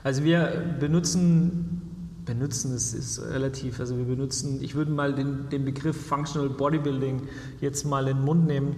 [0.04, 1.82] Also wir benutzen,
[2.26, 7.24] benutzen es ist relativ, also wir benutzen, ich würde mal den, den Begriff Functional Bodybuilding
[7.62, 8.76] jetzt mal in den Mund nehmen.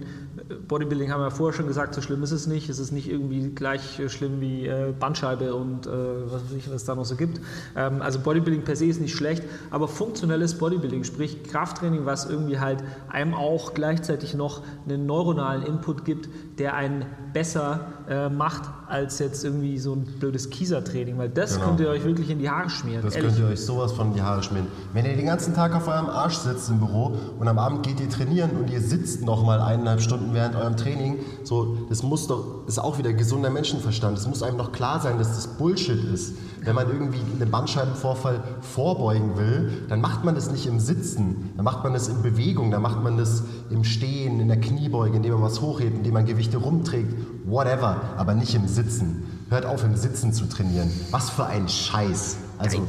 [0.68, 2.68] Bodybuilding haben wir vorher schon gesagt, so schlimm ist es nicht.
[2.68, 6.76] Es ist nicht irgendwie gleich schlimm wie äh, Bandscheibe und äh, was weiß ich, was
[6.76, 7.40] es da noch so gibt.
[7.76, 12.58] Ähm, also Bodybuilding per se ist nicht schlecht, aber funktionelles Bodybuilding, sprich Krafttraining, was irgendwie
[12.58, 16.28] halt einem auch gleichzeitig noch einen neuronalen Input gibt,
[16.58, 21.66] der einen besser äh, macht als jetzt irgendwie so ein blödes Kiesertraining, weil das genau.
[21.66, 23.02] könnt ihr euch wirklich in die Haare schmieren.
[23.02, 23.30] Das ehrlich.
[23.30, 24.68] könnt ihr euch sowas von in die Haare schmieren.
[24.92, 28.00] Wenn ihr den ganzen Tag auf eurem Arsch sitzt im Büro und am Abend geht
[28.00, 32.26] ihr trainieren und ihr sitzt noch mal eineinhalb Stunden während eurem Training, so, das muss
[32.26, 34.18] doch, ist auch wieder gesunder Menschenverstand.
[34.18, 36.34] Es muss einem doch klar sein, dass das Bullshit ist.
[36.60, 41.64] Wenn man irgendwie einen Bandscheibenvorfall vorbeugen will, dann macht man das nicht im Sitzen, dann
[41.64, 45.34] macht man das in Bewegung, dann macht man das im Stehen, in der Kniebeuge, indem
[45.34, 47.14] man was hochhebt, indem man Gewichte rumträgt,
[47.44, 49.22] whatever, aber nicht im Sitzen.
[49.48, 50.90] Hört auf, im Sitzen zu trainieren.
[51.12, 52.36] Was für ein Scheiß.
[52.58, 52.82] Also,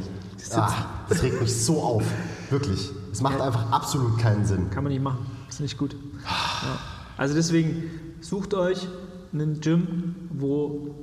[0.55, 0.73] ah,
[1.07, 2.03] das regt mich so auf.
[2.49, 2.89] Wirklich.
[3.11, 4.69] Es macht einfach absolut keinen Sinn.
[4.69, 5.25] Kann man nicht machen.
[5.49, 5.95] Ist nicht gut.
[6.23, 6.96] Ja.
[7.17, 7.89] Also deswegen
[8.21, 8.87] sucht euch
[9.33, 10.95] einen Gym, wo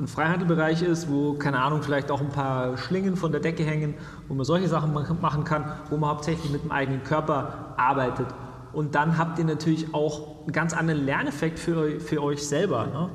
[0.00, 3.94] ein Freihandelbereich ist, wo, keine Ahnung, vielleicht auch ein paar Schlingen von der Decke hängen,
[4.28, 8.26] wo man solche Sachen machen kann, wo man hauptsächlich mit dem eigenen Körper arbeitet.
[8.72, 12.86] Und dann habt ihr natürlich auch einen ganz anderen Lerneffekt für, für euch selber.
[12.86, 13.10] Ne?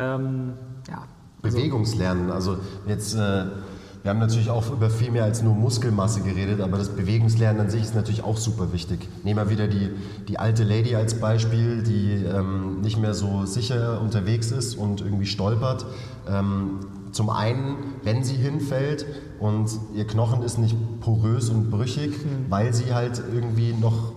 [0.00, 0.52] Ähm,
[0.88, 1.04] ja.
[1.42, 2.32] Also Bewegungslernen.
[2.32, 3.44] Also jetzt, äh,
[4.04, 7.70] wir haben natürlich auch über viel mehr als nur Muskelmasse geredet, aber das Bewegungslernen an
[7.70, 9.08] sich ist natürlich auch super wichtig.
[9.24, 9.92] Nehmen wir wieder die,
[10.28, 15.24] die alte Lady als Beispiel, die ähm, nicht mehr so sicher unterwegs ist und irgendwie
[15.24, 15.86] stolpert.
[16.28, 16.80] Ähm,
[17.12, 19.06] zum einen, wenn sie hinfällt
[19.40, 22.50] und ihr Knochen ist nicht porös und brüchig, mhm.
[22.50, 24.12] weil sie halt irgendwie noch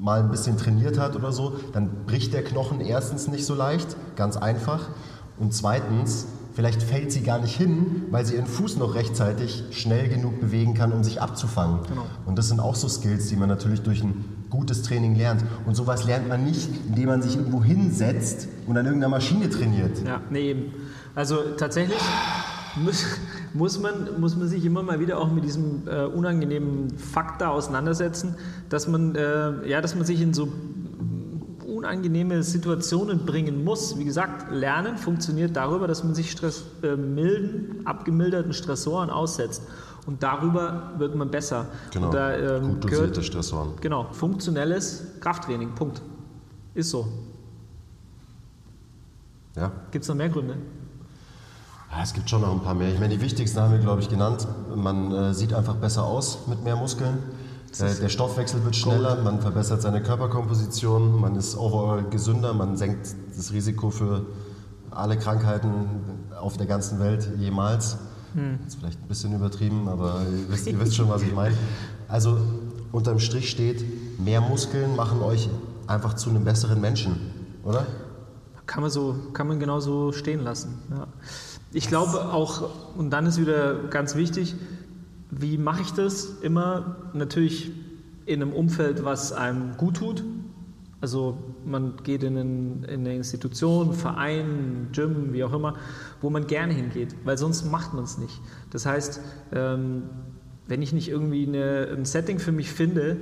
[0.00, 3.94] mal ein bisschen trainiert hat oder so, dann bricht der Knochen erstens nicht so leicht,
[4.16, 4.88] ganz einfach.
[5.38, 6.28] Und zweitens,
[6.58, 10.74] vielleicht fällt sie gar nicht hin, weil sie ihren Fuß noch rechtzeitig schnell genug bewegen
[10.74, 11.84] kann, um sich abzufangen.
[11.88, 12.04] Genau.
[12.26, 15.44] Und das sind auch so Skills, die man natürlich durch ein gutes Training lernt.
[15.66, 20.04] Und sowas lernt man nicht, indem man sich irgendwo hinsetzt und an irgendeiner Maschine trainiert.
[20.04, 20.72] Ja, nee, eben.
[21.14, 22.00] Also tatsächlich
[22.74, 23.04] muss,
[23.54, 27.50] muss, man, muss man sich immer mal wieder auch mit diesem äh, unangenehmen Fakt da
[27.50, 28.34] auseinandersetzen,
[28.68, 30.48] dass man, äh, ja, dass man sich in so
[31.78, 33.96] unangenehme Situationen bringen muss.
[33.98, 39.62] Wie gesagt, Lernen funktioniert darüber, dass man sich Stress, äh, milden, abgemilderten Stressoren aussetzt.
[40.06, 41.66] Und darüber wird man besser.
[41.92, 42.10] Genau.
[42.10, 43.72] Da, ähm, Gut dosierte gehört, Stressoren.
[43.80, 44.08] Genau.
[44.12, 45.74] Funktionelles Krafttraining.
[45.74, 46.02] Punkt.
[46.74, 47.06] Ist so.
[49.54, 49.70] Ja.
[49.90, 50.56] Gibt es noch mehr Gründe?
[51.90, 52.92] Ja, es gibt schon noch ein paar mehr.
[52.92, 54.46] Ich meine, die wichtigsten haben wir, glaube ich, genannt.
[54.74, 57.18] Man äh, sieht einfach besser aus mit mehr Muskeln.
[57.78, 63.14] Äh, der Stoffwechsel wird schneller, man verbessert seine Körperkomposition, man ist overall gesünder, man senkt
[63.36, 64.26] das Risiko für
[64.90, 65.86] alle Krankheiten
[66.40, 67.98] auf der ganzen Welt jemals.
[68.34, 68.58] Hm.
[68.64, 71.54] Das ist vielleicht ein bisschen übertrieben, aber ihr wisst, ihr wisst schon, was ich meine.
[72.08, 72.38] Also
[72.92, 73.84] unterm Strich steht,
[74.18, 75.48] mehr Muskeln machen euch
[75.86, 77.16] einfach zu einem besseren Menschen,
[77.64, 77.86] oder?
[78.66, 80.78] Kann man, so, kann man genau so stehen lassen.
[80.90, 81.06] Ja.
[81.72, 84.54] Ich glaube auch, und dann ist wieder ganz wichtig,
[85.30, 86.38] wie mache ich das?
[86.40, 87.72] Immer natürlich
[88.26, 90.24] in einem Umfeld, was einem gut tut.
[91.00, 95.74] Also man geht in, einen, in eine Institution, Verein, Gym, wie auch immer,
[96.20, 98.40] wo man gerne hingeht, weil sonst macht man es nicht.
[98.70, 99.20] Das heißt,
[99.52, 100.04] ähm,
[100.66, 103.16] wenn ich nicht irgendwie eine, ein Setting für mich finde,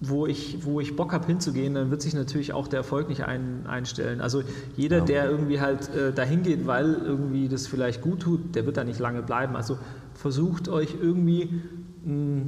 [0.00, 3.24] wo ich, wo ich Bock habe hinzugehen, dann wird sich natürlich auch der Erfolg nicht
[3.24, 4.20] ein, einstellen.
[4.20, 4.42] Also
[4.76, 8.76] jeder, der irgendwie halt äh, dahin geht, weil irgendwie das vielleicht gut tut, der wird
[8.76, 9.56] da nicht lange bleiben.
[9.56, 9.78] Also
[10.16, 11.60] versucht euch irgendwie
[12.04, 12.42] mh,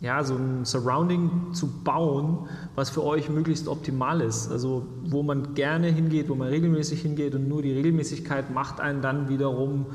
[0.00, 4.50] ja, so ein Surrounding zu bauen, was für euch möglichst optimal ist.
[4.50, 9.02] Also wo man gerne hingeht, wo man regelmäßig hingeht und nur die Regelmäßigkeit macht einen
[9.02, 9.86] dann wiederum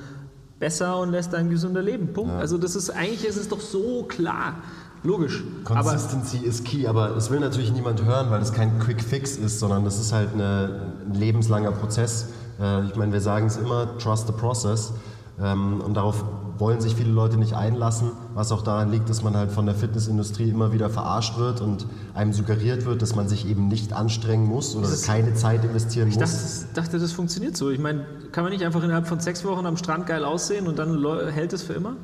[0.59, 2.13] besser und lässt einen gesünder leben.
[2.13, 2.31] Punkt.
[2.31, 2.39] Ja.
[2.39, 4.55] Also das ist eigentlich ist es doch so klar.
[5.03, 5.43] Logisch.
[5.63, 9.37] Consistency aber, ist key, aber es will natürlich niemand hören, weil es kein Quick Fix
[9.37, 12.29] ist, sondern das ist halt eine, ein lebenslanger Prozess.
[12.59, 14.93] Äh, ich meine, wir sagen es immer, trust the process.
[15.39, 16.23] Ähm, und darauf
[16.57, 19.75] wollen sich viele Leute nicht einlassen, was auch daran liegt, dass man halt von der
[19.75, 24.47] Fitnessindustrie immer wieder verarscht wird und einem suggeriert wird, dass man sich eben nicht anstrengen
[24.47, 26.33] muss oder keine Zeit investieren ich muss.
[26.33, 27.69] Ich dachte, dachte, das funktioniert so.
[27.69, 30.79] Ich meine, kann man nicht einfach innerhalb von sechs Wochen am Strand geil aussehen und
[30.79, 31.95] dann hält es für immer?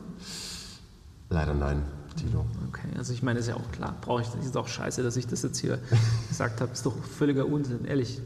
[1.29, 1.83] Leider nein.
[2.15, 2.45] Tilo.
[2.67, 5.27] Okay, also ich meine, ist ja auch klar, brauche ich, ist auch scheiße, dass ich
[5.27, 5.79] das jetzt hier
[6.27, 8.21] gesagt habe, ist doch völliger Unsinn, ehrlich.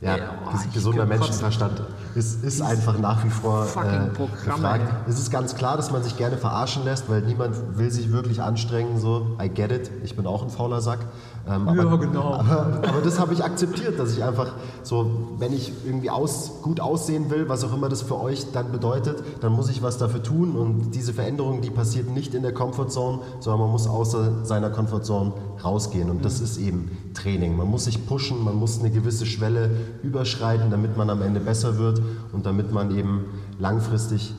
[0.00, 1.82] Ja, ja oh, gesunder Menschenverstand
[2.14, 4.08] ist, ist einfach nach wie vor äh,
[4.44, 4.92] gefragt.
[5.08, 8.42] Es ist ganz klar, dass man sich gerne verarschen lässt, weil niemand will sich wirklich
[8.42, 8.98] anstrengen.
[8.98, 11.00] So, I get it, ich bin auch ein fauler Sack.
[11.48, 12.34] Ähm, aber, ja, genau.
[12.46, 16.80] Aber, aber das habe ich akzeptiert, dass ich einfach so, wenn ich irgendwie aus, gut
[16.80, 20.22] aussehen will, was auch immer das für euch dann bedeutet, dann muss ich was dafür
[20.22, 20.56] tun.
[20.56, 25.32] Und diese Veränderung, die passiert nicht in der Comfortzone, sondern man muss außer seiner Comfortzone
[25.64, 26.10] rausgehen.
[26.10, 27.56] Und das ist eben Training.
[27.56, 29.70] Man muss sich pushen, man muss eine gewisse Schwelle
[30.02, 32.00] überschreiten, damit man am Ende besser wird
[32.32, 33.24] und damit man eben
[33.58, 34.34] langfristig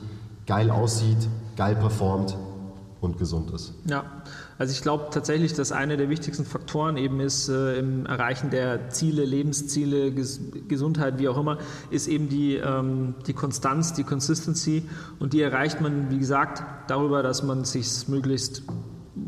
[0.46, 2.36] geil aussieht, geil performt
[3.00, 3.74] und gesund ist.
[3.84, 4.04] Ja,
[4.58, 8.90] also ich glaube tatsächlich, dass einer der wichtigsten Faktoren eben ist äh, im Erreichen der
[8.90, 11.58] Ziele, Lebensziele, Ges Gesundheit, wie auch immer,
[11.90, 14.82] ist eben die, ähm, die Konstanz, die Consistency
[15.20, 18.64] und die erreicht man, wie gesagt, darüber, dass man sich möglichst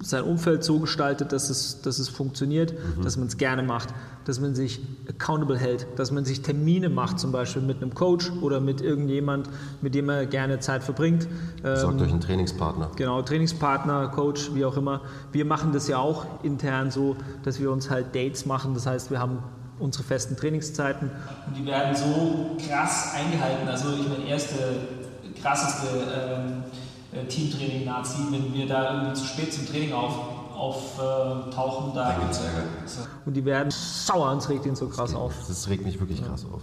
[0.03, 3.03] sein Umfeld so gestaltet, dass es, dass es funktioniert, mhm.
[3.03, 3.88] dass man es gerne macht,
[4.24, 8.30] dass man sich accountable hält, dass man sich Termine macht, zum Beispiel mit einem Coach
[8.40, 9.48] oder mit irgendjemand,
[9.82, 11.26] mit dem er gerne Zeit verbringt.
[11.62, 12.90] Sorgt ähm, euch einen Trainingspartner.
[12.96, 15.03] Genau, Trainingspartner, Coach, wie auch immer.
[15.32, 18.74] Wir machen das ja auch intern so, dass wir uns halt Dates machen.
[18.74, 19.38] Das heißt, wir haben
[19.78, 21.11] unsere festen Trainingszeiten.
[21.46, 23.66] Und die werden so krass eingehalten.
[23.68, 24.55] Also ich meine, erste
[25.40, 26.80] krasseste ähm, äh,
[27.29, 30.15] Teamtraining Nazi, wenn wir da irgendwie zu spät zum Training auf,
[30.55, 32.13] auftauchen, da.
[32.13, 33.09] Da gibt's Ärger.
[33.27, 35.35] Und die werden sauer und es regt ihn so krass auf.
[35.49, 36.63] Das regt mich wirklich krass auf.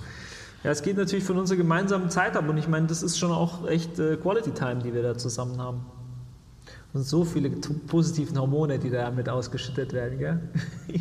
[0.63, 3.31] Ja, es geht natürlich von unserer gemeinsamen Zeit ab und ich meine, das ist schon
[3.31, 5.85] auch echt äh, Quality Time, die wir da zusammen haben.
[6.93, 10.39] Und so viele positiven Hormone, die da mit ausgeschüttet werden, gell?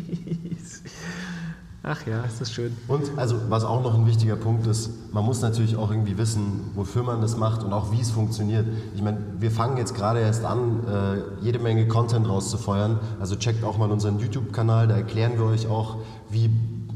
[1.83, 2.75] Ach ja, ist das schön.
[2.87, 6.71] Und also was auch noch ein wichtiger Punkt ist, man muss natürlich auch irgendwie wissen,
[6.75, 8.65] wofür man das macht und auch wie es funktioniert.
[8.95, 12.99] Ich meine, wir fangen jetzt gerade erst an, äh, jede Menge Content rauszufeuern.
[13.19, 15.97] Also checkt auch mal unseren YouTube-Kanal, da erklären wir euch auch,
[16.29, 16.49] wie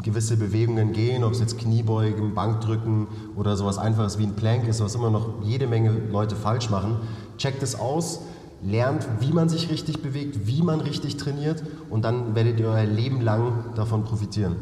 [0.03, 4.81] gewisse Bewegungen gehen, ob es jetzt Kniebeugen, Bankdrücken oder sowas einfaches wie ein Plank ist,
[4.81, 6.97] was immer noch jede Menge Leute falsch machen.
[7.37, 8.21] Checkt es aus,
[8.63, 12.85] lernt, wie man sich richtig bewegt, wie man richtig trainiert und dann werdet ihr euer
[12.85, 14.55] Leben lang davon profitieren.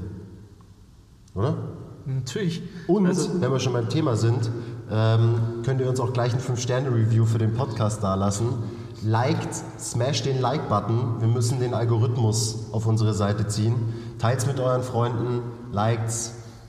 [1.36, 1.56] Oder?
[2.06, 2.64] Natürlich.
[2.88, 4.50] Und Also- wenn wir schon beim Thema sind,
[4.92, 8.48] ähm, könnt ihr uns auch gleich ein 5-Sterne-Review für den Podcast dalassen.
[9.04, 11.22] Liked, smash den Like-Button.
[11.22, 13.76] Wir müssen den Algorithmus auf unsere Seite ziehen.
[14.18, 16.12] Teilt's mit euren Freunden, liked,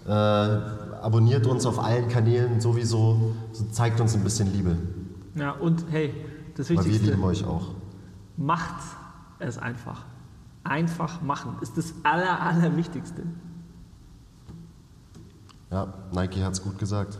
[0.06, 3.32] äh, abonniert uns auf allen Kanälen sowieso.
[3.52, 4.76] So zeigt uns ein bisschen Liebe.
[5.34, 6.14] Ja, und hey,
[6.56, 7.68] das Weil wir Wichtigste, lieben euch auch.
[8.36, 8.74] macht
[9.38, 10.04] es einfach.
[10.62, 13.22] Einfach machen ist das Aller, Allerwichtigste.
[15.71, 17.18] Ja, Nike hat's gut gesagt.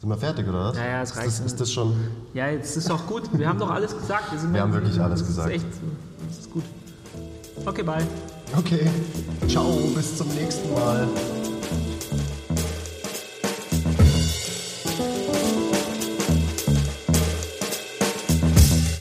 [0.00, 0.76] Sind wir fertig, oder was?
[0.76, 1.26] Ja, ja, es ist reicht.
[1.28, 1.94] Das, ist das schon...
[2.34, 3.22] Ja, jetzt ist doch gut.
[3.32, 4.38] Wir haben doch alles gesagt.
[4.38, 5.50] sind Wir haben wirklich alles das gesagt.
[5.50, 5.66] Ist echt,
[6.28, 6.64] das ist gut.
[7.64, 8.06] Okay, bye.
[8.56, 8.88] Okay,
[9.48, 11.08] ciao, bis zum nächsten Mal.